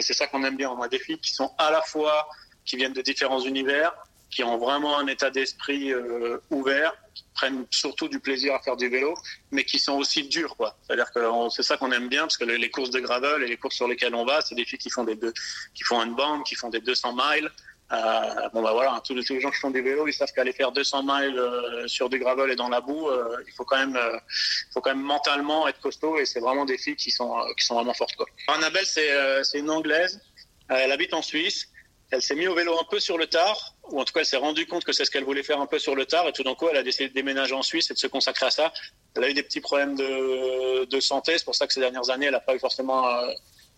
C'est 0.00 0.14
ça 0.14 0.26
qu'on 0.26 0.42
aime 0.44 0.56
bien. 0.56 0.70
On 0.70 0.82
a 0.82 0.88
des 0.88 0.98
filles 0.98 1.18
qui 1.18 1.32
sont 1.32 1.52
à 1.58 1.70
la 1.70 1.82
fois 1.82 2.28
qui 2.64 2.76
viennent 2.76 2.92
de 2.92 3.02
différents 3.02 3.40
univers, 3.40 3.92
qui 4.33 4.42
ont 4.42 4.57
vraiment 4.57 4.99
un 4.99 5.07
état 5.07 5.31
d'esprit 5.31 5.92
euh, 5.92 6.38
ouvert, 6.51 6.95
qui 7.14 7.25
prennent 7.35 7.66
surtout 7.71 8.09
du 8.09 8.18
plaisir 8.18 8.55
à 8.55 8.61
faire 8.61 8.77
du 8.77 8.88
vélo, 8.88 9.14
mais 9.51 9.64
qui 9.64 9.79
sont 9.79 9.92
aussi 9.99 10.27
durs, 10.27 10.57
quoi. 10.57 10.75
C'est-à-dire 10.83 11.12
que 11.12 11.21
c'est 11.51 11.62
ça 11.62 11.77
qu'on 11.77 11.92
aime 11.92 12.09
bien, 12.09 12.23
parce 12.23 12.38
que 12.38 12.45
les, 12.45 12.71
courses 12.71 12.90
de 12.90 13.01
gravel 13.01 13.42
et 13.42 13.47
les 13.47 13.59
courses 13.59 13.77
sur 13.77 13.87
lesquelles 13.87 14.14
on 14.14 14.25
va, 14.25 14.40
c'est 14.40 14.55
des 14.55 14.64
filles 14.64 14.79
qui 14.79 14.90
font 14.90 15.05
des 15.05 15.16
deux, 15.16 15.35
qui 15.75 15.85
font 15.85 16.03
une 16.03 16.14
bande, 16.14 16.45
qui 16.45 16.55
font 16.55 16.71
des 16.71 16.81
200 16.81 17.14
miles. 17.14 17.51
Euh, 17.92 18.49
bon 18.55 18.62
bah 18.62 18.73
voilà, 18.73 19.03
tous 19.05 19.14
les, 19.14 19.23
tous 19.23 19.35
les 19.35 19.40
gens 19.42 19.51
qui 19.51 19.59
font 19.59 19.71
du 19.71 19.83
vélo, 19.83 20.09
ils 20.09 20.14
savent 20.14 20.33
qu'aller 20.33 20.55
faire 20.55 20.73
200 20.73 21.03
miles 21.03 21.38
euh, 21.38 21.87
sur 21.87 22.09
du 22.09 22.18
gravel 22.18 22.51
et 22.51 22.57
dans 22.57 22.71
la 22.71 22.81
boue, 22.81 23.11
euh, 23.11 23.37
il 23.47 23.53
faut 23.53 23.66
quand 23.66 23.77
même, 23.77 23.99
il 24.01 24.73
faut 24.73 24.81
quand 24.81 24.95
même 24.95 25.05
mentalement 25.05 25.68
être 25.68 25.79
costaud, 25.79 26.18
et 26.18 26.25
c'est 26.25 26.40
vraiment 26.40 26.64
des 26.64 26.79
filles 26.79 26.97
qui 26.97 27.11
sont, 27.11 27.35
qui 27.59 27.66
sont 27.66 27.75
vraiment 27.75 27.92
fortes, 27.92 28.16
quoi. 28.16 28.27
Annabelle, 28.49 28.87
c'est, 28.87 29.45
c'est 29.45 29.59
une 29.59 29.68
anglaise. 29.68 30.23
elle 30.71 30.90
habite 30.90 31.12
en 31.12 31.21
Suisse 31.21 31.68
elle 32.12 32.23
s'est 32.23 32.35
mise 32.35 32.49
au 32.49 32.55
vélo 32.55 32.79
un 32.79 32.85
peu 32.90 33.01
sur 33.01 33.18
le 33.18 33.27
tard, 33.27 33.71
ou 33.90 34.01
en 34.01 34.05
tout 34.05 34.12
cas 34.12 34.21
elle 34.21 34.27
s'est 34.27 34.37
rendue 34.37 34.66
compte 34.66 34.85
que 34.85 34.92
c'est 34.92 35.05
ce 35.05 35.11
qu'elle 35.11 35.25
voulait 35.25 35.42
faire 35.42 35.61
un 35.61 35.66
peu 35.66 35.79
sur 35.79 35.95
le 35.95 36.07
tard, 36.07 36.27
et 36.29 36.33
tout 36.33 36.42
d'un 36.42 36.55
coup 36.55 36.68
elle 36.71 36.77
a 36.77 36.83
décidé 36.83 37.09
de 37.09 37.14
déménager 37.14 37.55
en 37.55 37.62
Suisse 37.62 37.90
et 37.90 37.95
de 37.95 37.99
se 37.99 38.07
consacrer 38.07 38.47
à 38.47 38.51
ça. 38.51 38.73
Elle 39.16 39.25
a 39.25 39.31
eu 39.31 39.35
des 39.35 39.42
petits 39.42 39.61
problèmes 39.61 39.97
de, 39.97 41.01
santé, 41.01 41.37
c'est 41.37 41.45
pour 41.45 41.55
ça 41.55 41.66
que 41.66 41.73
ces 41.73 41.81
dernières 41.81 42.11
années 42.11 42.27
elle 42.27 42.33
n'a 42.33 42.40
pas 42.40 42.55
eu 42.55 42.61
forcément 42.61 43.05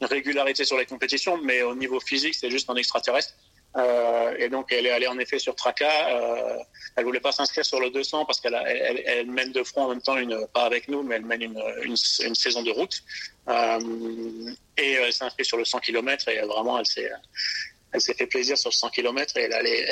une 0.00 0.06
régularité 0.06 0.64
sur 0.64 0.76
les 0.76 0.86
compétitions, 0.86 1.38
mais 1.38 1.62
au 1.62 1.74
niveau 1.74 2.00
physique 2.00 2.34
c'est 2.34 2.50
juste 2.50 2.68
un 2.70 2.76
extraterrestre. 2.76 3.34
Euh, 3.76 4.36
et 4.38 4.48
donc 4.48 4.72
elle 4.72 4.86
est 4.86 4.90
allée 4.90 5.08
en 5.08 5.18
effet 5.18 5.38
sur 5.38 5.56
Traca. 5.56 6.08
Euh, 6.08 6.58
elle 6.96 7.04
voulait 7.04 7.20
pas 7.20 7.32
s'inscrire 7.32 7.64
sur 7.64 7.80
le 7.80 7.90
200 7.90 8.24
parce 8.24 8.40
qu'elle 8.40 8.54
elle, 8.64 9.30
mène 9.30 9.50
de 9.50 9.64
front 9.64 9.84
en 9.84 9.88
même 9.88 10.02
temps 10.02 10.16
pas 10.52 10.62
avec 10.64 10.88
nous, 10.88 11.02
mais 11.02 11.16
elle 11.16 11.24
mène 11.24 11.42
une, 11.42 11.62
une, 11.82 11.96
une 12.24 12.34
saison 12.34 12.62
de 12.62 12.70
route. 12.70 13.02
Euh, 13.48 14.52
et 14.76 14.92
elle 14.92 15.12
s'est 15.12 15.24
inscrite 15.24 15.46
sur 15.46 15.56
le 15.56 15.64
100 15.64 15.80
km 15.80 16.28
et 16.28 16.40
vraiment 16.42 16.78
elle 16.78 16.86
s'est 16.86 17.10
elle 17.94 18.00
s'est 18.00 18.14
fait 18.14 18.26
plaisir 18.26 18.58
sur 18.58 18.74
100 18.74 18.90
km 18.90 19.36
et 19.36 19.42
elle 19.42 19.52
allait, 19.54 19.86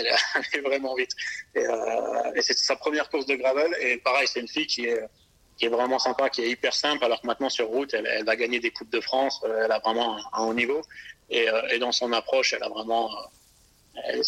vraiment 0.65 0.95
vite. 0.95 1.13
Et, 1.55 1.65
euh, 1.65 2.41
c'est 2.41 2.59
sa 2.59 2.77
première 2.77 3.09
course 3.09 3.27
de 3.27 3.37
gravel. 3.37 3.75
Et 3.81 3.97
pareil, 3.99 4.27
c'est 4.27 4.41
une 4.41 4.49
fille 4.49 4.67
qui 4.67 4.87
est, 4.87 5.69
vraiment 5.69 6.01
sympa, 6.01 6.29
qui 6.29 6.43
est 6.43 6.51
hyper 6.51 6.75
simple, 6.75 7.05
alors 7.05 7.21
que 7.21 7.27
maintenant 7.29 7.49
sur 7.49 7.69
route, 7.69 7.95
elle, 7.95 8.25
va 8.25 8.35
gagner 8.35 8.59
des 8.59 8.73
Coupes 8.73 8.91
de 8.91 9.01
France. 9.01 9.41
euh, 9.45 9.63
Elle 9.65 9.71
a 9.71 9.79
vraiment 9.79 10.17
un, 10.33 10.43
haut 10.45 10.55
niveau. 10.55 10.83
Et, 11.31 11.49
euh, 11.49 11.69
et 11.69 11.79
dans 11.79 11.93
son 11.93 12.13
approche, 12.13 12.53
elle 12.55 12.65
a 12.65 12.69
vraiment. 12.69 13.09
euh, 13.17 14.23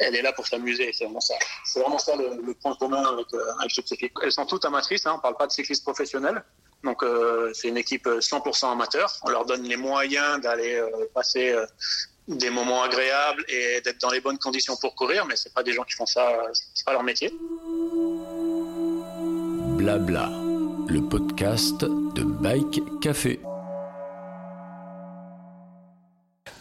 Elle, 0.00 0.16
est 0.16 0.22
là 0.22 0.32
pour 0.32 0.48
s'amuser, 0.48 0.90
c'est 0.92 1.04
vraiment 1.04 1.20
ça. 1.20 1.36
C'est 1.64 1.78
vraiment 1.78 1.98
ça 1.98 2.16
le, 2.16 2.52
point 2.54 2.74
commun 2.74 3.04
avec, 3.12 3.32
euh, 3.34 3.60
avec 3.60 3.70
ce 3.70 3.82
cycliste. 3.82 4.14
Elles 4.24 4.32
sont 4.32 4.46
toutes 4.46 4.64
amatrices, 4.64 5.06
hein, 5.06 5.14
on 5.16 5.20
parle 5.20 5.36
pas 5.36 5.46
de 5.46 5.52
cyclistes 5.52 5.84
professionnels. 5.84 6.42
Donc 6.82 7.02
euh, 7.02 7.50
c'est 7.52 7.68
une 7.68 7.76
équipe 7.76 8.06
100% 8.06 8.72
amateur. 8.72 9.12
On 9.22 9.30
leur 9.30 9.44
donne 9.44 9.62
les 9.64 9.76
moyens 9.76 10.40
d'aller 10.40 10.76
euh, 10.76 10.88
passer 11.14 11.50
euh, 11.50 11.66
des 12.30 12.50
moments 12.50 12.82
agréables 12.82 13.44
et 13.48 13.80
d'être 13.80 14.00
dans 14.00 14.10
les 14.10 14.20
bonnes 14.20 14.38
conditions 14.38 14.76
pour 14.76 14.94
courir, 14.94 15.26
mais 15.26 15.36
c'est 15.36 15.52
pas 15.52 15.62
des 15.62 15.72
gens 15.72 15.82
qui 15.82 15.94
font 15.94 16.06
ça, 16.06 16.28
euh, 16.28 16.48
c'est 16.52 16.84
pas 16.84 16.92
leur 16.92 17.02
métier. 17.02 17.32
Blabla, 19.76 20.30
le 20.88 21.00
podcast 21.08 21.80
de 21.80 22.22
Bike 22.22 22.80
Café. 23.00 23.40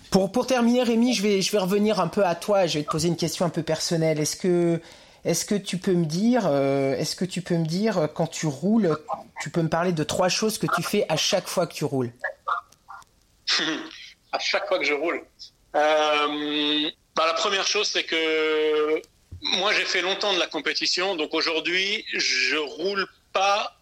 Pour, 0.09 0.31
pour 0.31 0.47
terminer, 0.47 0.81
Rémi, 0.83 1.13
je 1.13 1.21
vais, 1.21 1.41
je 1.41 1.51
vais 1.51 1.59
revenir 1.59 1.99
un 1.99 2.07
peu 2.07 2.25
à 2.25 2.33
toi. 2.33 2.65
Je 2.65 2.79
vais 2.79 2.83
te 2.83 2.89
poser 2.89 3.09
une 3.09 3.17
question 3.17 3.45
un 3.45 3.49
peu 3.49 3.61
personnelle. 3.61 4.19
Est-ce 4.19 4.35
que, 4.35 4.81
est-ce 5.23 5.45
que 5.45 5.53
tu 5.53 5.77
peux 5.77 5.93
me 5.93 6.05
dire, 6.05 6.47
euh, 6.47 6.95
est-ce 6.95 7.15
que 7.15 7.25
tu 7.25 7.41
peux 7.41 7.57
me 7.57 7.65
dire 7.65 7.99
euh, 7.99 8.07
quand 8.07 8.25
tu 8.25 8.47
roules, 8.47 8.97
tu 9.39 9.51
peux 9.51 9.61
me 9.61 9.69
parler 9.69 9.91
de 9.91 10.03
trois 10.03 10.29
choses 10.29 10.57
que 10.57 10.65
tu 10.75 10.81
fais 10.81 11.05
à 11.09 11.17
chaque 11.17 11.47
fois 11.47 11.67
que 11.67 11.73
tu 11.73 11.85
roules? 11.85 12.11
À 14.31 14.37
chaque 14.37 14.67
fois 14.67 14.77
que 14.77 14.85
je 14.85 14.93
roule. 14.93 15.23
Euh, 15.75 16.89
bah, 17.15 17.27
la 17.27 17.33
première 17.33 17.67
chose, 17.67 17.87
c'est 17.87 18.03
que 18.03 19.01
moi, 19.41 19.73
j'ai 19.73 19.85
fait 19.85 20.01
longtemps 20.01 20.33
de 20.33 20.39
la 20.39 20.47
compétition, 20.47 21.15
donc 21.15 21.33
aujourd'hui, 21.33 22.05
je 22.13 22.57
roule 22.57 23.07
pas 23.33 23.75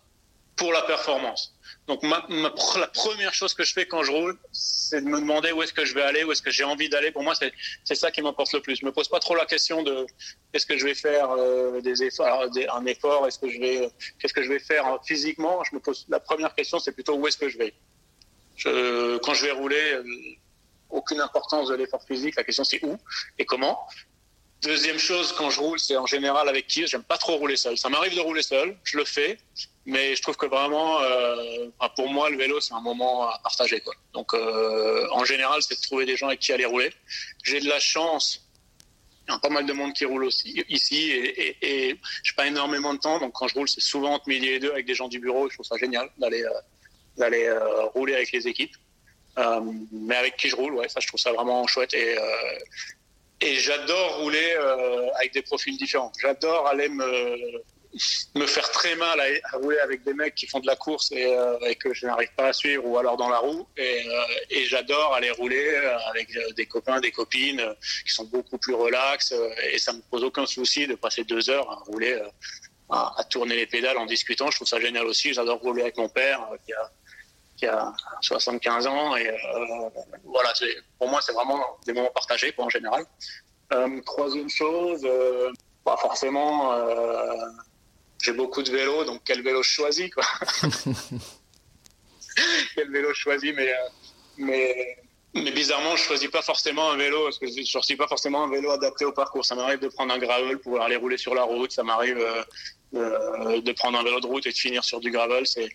pour 0.55 0.73
la 0.73 0.81
performance. 0.83 1.53
Donc 1.87 2.03
la 2.03 2.87
première 2.87 3.33
chose 3.33 3.53
que 3.53 3.63
je 3.63 3.71
fais 3.71 3.85
quand 3.85 4.03
je 4.03 4.11
roule, 4.11 4.37
c'est 4.51 5.01
de 5.01 5.07
me 5.07 5.19
demander 5.19 5.53
où 5.53 5.63
est-ce 5.63 5.71
que 5.71 5.85
je 5.85 5.93
vais 5.93 6.01
aller, 6.01 6.25
où 6.25 6.31
est-ce 6.33 6.41
que 6.41 6.51
j'ai 6.51 6.65
envie 6.65 6.89
d'aller. 6.89 7.11
Pour 7.11 7.23
moi, 7.23 7.33
c'est 7.35 7.95
ça 7.95 8.11
qui 8.11 8.21
m'importe 8.21 8.51
le 8.53 8.61
plus. 8.61 8.75
Je 8.75 8.85
me 8.85 8.91
pose 8.91 9.07
pas 9.07 9.19
trop 9.19 9.35
la 9.35 9.45
question 9.45 9.83
de 9.83 10.05
est-ce 10.53 10.65
que 10.65 10.77
je 10.77 10.83
vais 10.83 10.95
faire 10.95 11.31
euh, 11.31 11.79
un 12.73 12.85
effort, 12.85 13.25
est-ce 13.25 13.39
que 13.39 13.49
je 13.49 13.59
vais, 13.59 13.89
qu'est-ce 14.19 14.33
que 14.33 14.43
je 14.43 14.49
vais 14.49 14.59
faire 14.59 14.85
euh, 14.85 14.97
physiquement? 15.05 15.63
Je 15.63 15.75
me 15.75 15.79
pose 15.79 16.05
la 16.09 16.19
première 16.19 16.53
question, 16.53 16.77
c'est 16.79 16.91
plutôt 16.91 17.15
où 17.15 17.25
est-ce 17.25 17.37
que 17.37 17.47
je 17.47 17.57
vais? 17.57 17.73
Quand 18.63 19.33
je 19.33 19.45
vais 19.45 19.51
rouler, 19.51 20.01
aucune 20.89 21.21
importance 21.21 21.69
de 21.69 21.75
l'effort 21.75 22.03
physique. 22.03 22.35
La 22.35 22.43
question 22.43 22.63
c'est 22.63 22.83
où 22.83 22.97
et 23.37 23.45
comment. 23.45 23.79
Deuxième 24.63 24.97
chose, 24.97 25.33
quand 25.33 25.51
je 25.51 25.59
roule, 25.59 25.79
c'est 25.79 25.97
en 25.97 26.07
général 26.07 26.49
avec 26.49 26.65
qui. 26.65 26.87
J'aime 26.87 27.03
pas 27.03 27.17
trop 27.17 27.35
rouler 27.35 27.57
seul. 27.57 27.77
Ça 27.77 27.89
m'arrive 27.89 28.15
de 28.15 28.21
rouler 28.21 28.41
seul, 28.41 28.75
je 28.83 28.97
le 28.97 29.05
fais, 29.05 29.37
mais 29.85 30.15
je 30.15 30.21
trouve 30.23 30.35
que 30.35 30.47
vraiment, 30.47 30.99
euh, 30.99 31.67
pour 31.95 32.09
moi, 32.09 32.29
le 32.31 32.37
vélo 32.37 32.59
c'est 32.59 32.73
un 32.73 32.81
moment 32.81 33.29
à 33.29 33.37
partager. 33.39 33.83
Donc, 34.13 34.33
euh, 34.33 35.07
en 35.11 35.23
général, 35.25 35.61
c'est 35.61 35.75
de 35.75 35.81
trouver 35.81 36.05
des 36.07 36.17
gens 36.17 36.27
avec 36.27 36.39
qui 36.39 36.53
aller 36.53 36.65
rouler. 36.65 36.91
J'ai 37.43 37.59
de 37.59 37.69
la 37.69 37.79
chance. 37.79 38.43
Il 39.27 39.33
y 39.33 39.35
a 39.35 39.39
pas 39.39 39.49
mal 39.49 39.65
de 39.65 39.73
monde 39.73 39.93
qui 39.93 40.05
roule 40.05 40.23
aussi 40.23 40.63
ici 40.69 41.11
et, 41.11 41.47
et, 41.47 41.89
et 41.89 41.99
j'ai 42.23 42.33
pas 42.33 42.47
énormément 42.47 42.93
de 42.93 42.99
temps. 42.99 43.19
Donc, 43.19 43.33
quand 43.33 43.47
je 43.47 43.53
roule, 43.53 43.69
c'est 43.69 43.81
souvent 43.81 44.13
entre 44.13 44.27
midi 44.27 44.47
et 44.47 44.59
deux 44.59 44.71
avec 44.71 44.85
des 44.85 44.95
gens 44.95 45.07
du 45.07 45.19
bureau. 45.19 45.49
Je 45.49 45.55
trouve 45.55 45.65
ça 45.65 45.75
génial 45.77 46.09
d'aller 46.17 46.43
euh, 46.43 47.59
euh, 47.59 47.85
rouler 47.87 48.15
avec 48.15 48.31
les 48.31 48.47
équipes. 48.47 48.75
Euh, 49.37 49.59
mais 49.91 50.15
avec 50.15 50.37
qui 50.37 50.49
je 50.49 50.55
roule, 50.55 50.73
ouais, 50.73 50.89
ça 50.89 50.99
je 50.99 51.07
trouve 51.07 51.19
ça 51.19 51.31
vraiment 51.31 51.65
chouette 51.67 51.93
et 51.93 52.17
euh, 52.17 53.59
j'adore 53.59 54.17
rouler 54.17 54.55
euh, 54.57 55.09
avec 55.15 55.33
des 55.33 55.43
profils 55.43 55.77
différents. 55.77 56.11
J'adore 56.19 56.65
aller 56.67 56.89
me 56.89 58.47
faire 58.47 58.71
très 58.71 58.95
mal 58.95 59.19
à, 59.19 59.57
rouler 59.57 59.77
avec 59.79 60.03
des 60.03 60.15
mecs 60.15 60.33
qui 60.33 60.47
font 60.47 60.59
de 60.59 60.65
la 60.65 60.75
course 60.75 61.11
et, 61.11 61.75
que 61.75 61.93
je 61.93 62.07
n'arrive 62.07 62.31
pas 62.35 62.47
à 62.47 62.53
suivre 62.53 62.83
ou 62.87 62.97
alors 62.97 63.15
dans 63.15 63.29
la 63.29 63.37
roue. 63.37 63.67
Et, 63.77 64.65
j'adore 64.65 65.13
aller 65.13 65.29
rouler 65.29 65.75
avec 66.09 66.35
des 66.55 66.65
copains, 66.65 66.99
des 66.99 67.11
copines 67.11 67.63
qui 68.05 68.11
sont 68.11 68.25
beaucoup 68.25 68.57
plus 68.57 68.73
relax 68.73 69.33
et 69.71 69.77
ça 69.77 69.93
me 69.93 70.01
pose 70.09 70.23
aucun 70.23 70.47
souci 70.47 70.87
de 70.87 70.95
passer 70.95 71.23
deux 71.23 71.49
heures 71.51 71.69
à 71.71 71.75
rouler, 71.75 72.19
à, 72.89 73.13
à 73.17 73.23
tourner 73.23 73.55
les 73.55 73.67
pédales 73.67 73.97
en 73.97 74.07
discutant. 74.07 74.49
Je 74.49 74.57
trouve 74.57 74.67
ça 74.67 74.79
génial 74.79 75.05
aussi. 75.05 75.33
J'adore 75.33 75.59
rouler 75.59 75.83
avec 75.83 75.97
mon 75.97 76.09
père 76.09 76.41
qui 76.65 76.73
a 76.73 76.91
qui 77.57 77.65
a 77.65 77.91
75 78.21 78.87
ans 78.87 79.15
et 79.15 79.27
euh, 79.27 79.89
voilà 80.23 80.53
pour 80.99 81.09
moi 81.09 81.19
c'est 81.21 81.33
vraiment 81.33 81.59
des 81.85 81.93
moments 81.93 82.11
partagés 82.13 82.53
quoi, 82.53 82.65
en 82.65 82.69
général 82.69 83.03
euh, 83.73 83.99
troisième 84.05 84.49
chose 84.49 85.01
euh, 85.03 85.51
pas 85.83 85.97
forcément 85.97 86.71
euh, 86.73 87.33
j'ai 88.21 88.33
beaucoup 88.33 88.61
de 88.61 88.71
vélos 88.71 89.03
donc 89.05 89.21
quel 89.25 89.41
vélo 89.43 89.63
je 89.63 89.69
choisis 89.69 90.09
quoi 90.11 90.23
quel 92.75 92.91
vélo 92.91 93.09
je 93.09 93.19
choisis 93.19 93.53
mais 93.55 93.73
mais 94.37 94.97
mais 95.33 95.51
bizarrement, 95.51 95.95
je 95.95 96.01
choisis 96.01 96.29
pas 96.29 96.41
forcément 96.41 96.89
un 96.89 96.97
vélo 96.97 97.25
parce 97.25 97.37
que 97.37 97.45
je 97.47 97.63
choisis 97.63 97.95
pas 97.95 98.07
forcément 98.07 98.45
un 98.45 98.49
vélo 98.49 98.71
adapté 98.71 99.05
au 99.05 99.11
parcours. 99.11 99.45
Ça 99.45 99.53
m'arrive 99.53 99.77
de 99.79 99.87
prendre 99.87 100.11
un 100.11 100.17
gravel 100.17 100.57
pour 100.57 100.81
aller 100.81 100.95
rouler 100.95 101.17
sur 101.17 101.35
la 101.35 101.43
route. 101.43 101.71
Ça 101.71 101.83
m'arrive 101.83 102.25
de 102.93 103.71
prendre 103.73 103.99
un 103.99 104.03
vélo 104.03 104.19
de 104.19 104.25
route 104.25 104.47
et 104.47 104.51
de 104.51 104.57
finir 104.57 104.83
sur 104.83 104.99
du 104.99 105.11
gravel. 105.11 105.45
C'est 105.45 105.69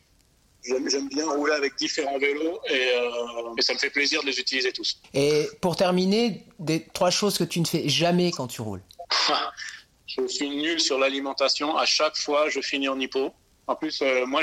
J'aime 0.65 1.09
bien 1.09 1.29
rouler 1.29 1.55
avec 1.55 1.75
différents 1.77 2.19
vélos 2.19 2.61
et, 2.69 2.93
euh, 2.95 3.55
et 3.59 3.63
ça 3.63 3.75
me 3.75 3.79
fait 3.79 3.91
plaisir 3.91 4.21
de 4.23 4.27
les 4.27 4.39
utiliser 4.39 4.73
tous. 4.73 5.01
Et 5.13 5.49
pour 5.61 5.75
terminer, 5.75 6.45
des 6.61 6.87
trois 6.95 7.11
choses 7.11 7.37
que 7.37 7.45
tu 7.45 7.61
ne 7.61 7.67
fais 7.67 7.89
jamais 7.89 8.31
quand 8.31 8.47
tu 8.47 8.61
roules. 8.61 8.83
je 10.07 10.27
suis 10.29 10.49
nul 10.51 10.79
sur 10.81 10.99
l'alimentation. 10.99 11.77
À 11.77 11.85
chaque 11.85 12.17
fois, 12.17 12.49
je 12.49 12.61
finis 12.61 12.89
en 12.89 12.99
hypo. 12.99 13.33
En 13.67 13.75
plus, 13.75 14.03
euh, 14.03 14.25
moi, 14.25 14.43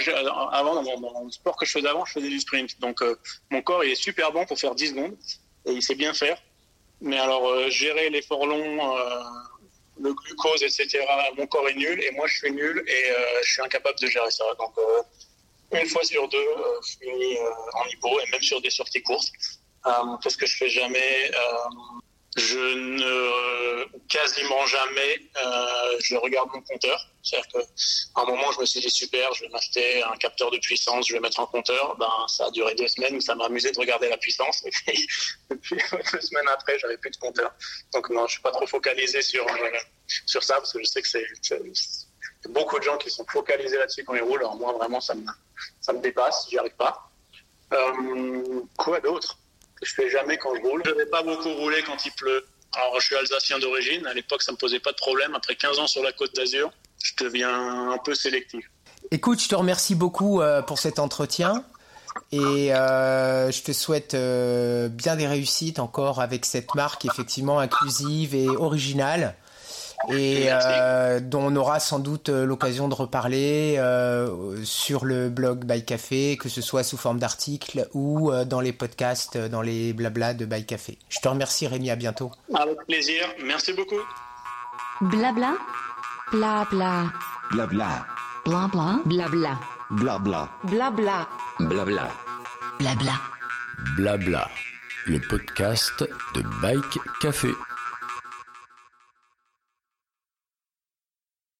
avant, 0.51 0.81
dans 0.81 0.99
mon 0.99 1.29
sport 1.29 1.55
que 1.55 1.65
je 1.65 1.71
faisais 1.71 1.87
avant, 1.87 2.03
je 2.03 2.13
faisais 2.13 2.29
du 2.29 2.39
sprint. 2.39 2.79
Donc, 2.81 3.01
euh, 3.01 3.15
mon 3.49 3.61
corps, 3.61 3.83
il 3.85 3.91
est 3.91 3.95
super 3.95 4.31
bon 4.33 4.45
pour 4.45 4.59
faire 4.59 4.75
10 4.75 4.87
secondes 4.89 5.17
et 5.65 5.71
il 5.71 5.81
sait 5.81 5.95
bien 5.95 6.13
faire. 6.13 6.37
Mais 7.01 7.17
alors, 7.17 7.69
gérer 7.69 8.09
l'effort 8.09 8.45
long, 8.45 8.77
le 10.01 10.13
glucose, 10.13 10.63
etc., 10.63 10.99
mon 11.37 11.47
corps 11.47 11.69
est 11.69 11.75
nul 11.75 12.03
et 12.03 12.11
moi, 12.11 12.27
je 12.27 12.39
suis 12.39 12.51
nul 12.51 12.83
et 12.85 13.13
je 13.41 13.51
suis 13.53 13.61
incapable 13.61 13.97
de 14.01 14.07
gérer 14.07 14.31
ça. 14.31 14.43
Donc, 14.59 14.73
une 15.71 15.87
fois 15.87 16.03
sur 16.03 16.27
deux, 16.29 16.37
euh, 16.37 16.79
je 16.85 16.97
finis 16.97 17.37
euh, 17.37 17.79
en 17.79 17.85
hypo 17.87 18.19
et 18.19 18.29
même 18.31 18.41
sur 18.41 18.61
des 18.61 18.69
sorties 18.69 19.03
courtes. 19.03 19.29
Euh, 19.85 19.91
Qu'est-ce 20.21 20.37
que 20.37 20.45
je 20.45 20.57
fais 20.57 20.69
jamais 20.69 21.31
Euh, 21.33 21.99
Je 22.37 22.57
ne 22.59 23.85
quasiment 24.07 24.65
jamais 24.67 25.19
euh, 25.43 25.97
je 25.99 26.15
regarde 26.15 26.49
mon 26.53 26.61
compteur. 26.61 27.07
C'est-à-dire 27.23 27.47
qu'à 27.51 28.21
un 28.21 28.25
moment, 28.25 28.51
je 28.51 28.59
me 28.61 28.65
suis 28.65 28.79
dit 28.79 28.89
super, 28.89 29.33
je 29.33 29.41
vais 29.41 29.49
m'acheter 29.49 30.03
un 30.03 30.15
capteur 30.17 30.49
de 30.51 30.57
puissance, 30.59 31.07
je 31.07 31.13
vais 31.13 31.19
mettre 31.19 31.39
un 31.39 31.45
compteur. 31.47 31.95
Ben, 31.97 32.11
ça 32.27 32.45
a 32.45 32.51
duré 32.51 32.75
deux 32.75 32.87
semaines 32.87 33.15
où 33.15 33.21
ça 33.21 33.35
m'a 33.35 33.45
amusé 33.45 33.71
de 33.71 33.79
regarder 33.79 34.09
la 34.09 34.17
puissance. 34.17 34.63
Et 34.87 35.55
puis, 35.55 35.75
deux 36.11 36.21
semaines 36.21 36.47
après, 36.53 36.77
j'avais 36.79 36.97
plus 36.97 37.11
de 37.11 37.17
compteur. 37.17 37.51
Donc 37.93 38.09
non, 38.09 38.25
je 38.27 38.33
suis 38.33 38.41
pas 38.41 38.51
trop 38.51 38.67
focalisé 38.67 39.21
sur 39.21 39.45
euh, 39.45 39.69
sur 40.25 40.43
ça 40.43 40.55
parce 40.55 40.71
que 40.73 40.79
je 40.79 40.85
sais 40.85 41.01
que 41.01 41.07
c'est 41.07 41.25
beaucoup 42.47 42.79
de 42.79 42.83
gens 42.83 42.97
qui 42.97 43.09
sont 43.09 43.25
focalisés 43.27 43.77
là-dessus 43.77 44.03
quand 44.03 44.15
ils 44.15 44.21
roulent. 44.21 44.39
Alors 44.39 44.55
moi, 44.55 44.73
vraiment, 44.73 45.01
ça 45.01 45.15
me 45.15 45.25
ça 45.81 45.93
me 45.93 45.99
dépasse. 45.99 46.47
J'y 46.49 46.57
arrive 46.57 46.75
pas. 46.75 47.09
Euh, 47.73 48.61
quoi 48.77 48.99
d'autre? 48.99 49.37
Que 49.79 49.85
je 49.85 49.93
fais 49.93 50.09
jamais 50.09 50.37
quand 50.37 50.55
je 50.55 50.61
roule. 50.61 50.81
Je 50.85 50.91
vais 50.91 51.05
pas 51.05 51.23
beaucoup 51.23 51.53
rouler 51.53 51.83
quand 51.83 52.05
il 52.05 52.11
pleut. 52.13 52.45
Alors, 52.73 52.99
je 52.99 53.05
suis 53.07 53.15
alsacien 53.15 53.59
d'origine. 53.59 54.05
À 54.07 54.13
l'époque, 54.13 54.41
ça 54.41 54.51
me 54.51 54.57
posait 54.57 54.79
pas 54.79 54.91
de 54.91 54.97
problème. 54.97 55.33
Après 55.35 55.55
15 55.55 55.79
ans 55.79 55.87
sur 55.87 56.03
la 56.03 56.11
côte 56.11 56.35
d'Azur, 56.35 56.71
je 57.03 57.13
deviens 57.23 57.91
un 57.91 57.97
peu 57.97 58.13
sélectif. 58.13 58.69
Écoute, 59.11 59.41
je 59.41 59.49
te 59.49 59.55
remercie 59.55 59.95
beaucoup 59.95 60.41
euh, 60.41 60.61
pour 60.61 60.77
cet 60.77 60.99
entretien 60.99 61.63
et 62.31 62.73
euh, 62.73 63.51
je 63.51 63.63
te 63.63 63.71
souhaite 63.71 64.13
euh, 64.13 64.87
bien 64.87 65.15
des 65.15 65.27
réussites 65.27 65.79
encore 65.79 66.21
avec 66.21 66.45
cette 66.45 66.75
marque 66.75 67.05
effectivement 67.05 67.59
inclusive 67.59 68.35
et 68.35 68.47
originale 68.47 69.35
et 70.09 70.47
euh, 70.49 71.19
dont 71.19 71.43
on 71.43 71.55
aura 71.55 71.79
sans 71.79 71.99
doute 71.99 72.29
euh, 72.29 72.45
l'occasion 72.45 72.87
de 72.87 72.93
reparler 72.93 73.75
euh, 73.77 74.55
sur 74.63 75.05
le 75.05 75.29
blog 75.29 75.65
By 75.65 75.83
Café, 75.83 76.37
que 76.37 76.47
ce 76.49 76.61
soit 76.61 76.83
sous 76.83 76.97
forme 76.97 77.19
d'article 77.19 77.87
ou 77.93 78.31
euh, 78.31 78.45
dans 78.45 78.61
les 78.61 78.71
podcasts, 78.73 79.35
euh, 79.35 79.49
dans 79.49 79.61
les 79.61 79.93
blabla 79.93 80.33
de 80.33 80.45
By 80.45 80.65
Café. 80.65 80.97
Je 81.09 81.19
te 81.19 81.27
remercie 81.27 81.67
Rémi, 81.67 81.89
à 81.91 81.95
bientôt. 81.95 82.31
Avec 82.53 82.77
plaisir. 82.87 83.25
Merci 83.43 83.73
beaucoup. 83.73 84.01
Blabla. 85.01 85.53
Blabla. 86.31 87.05
Blabla. 87.51 88.05
Blabla. 88.45 89.01
Blabla. 89.05 89.59
Blabla. 89.91 90.49
Blabla. 90.63 91.27
Blabla. 91.59 92.09
Blabla. 92.79 93.13
Blabla, 93.95 94.47
le 95.07 95.19
podcast 95.19 96.03
de 96.35 96.41
Bike 96.61 96.99
Café. 97.21 97.49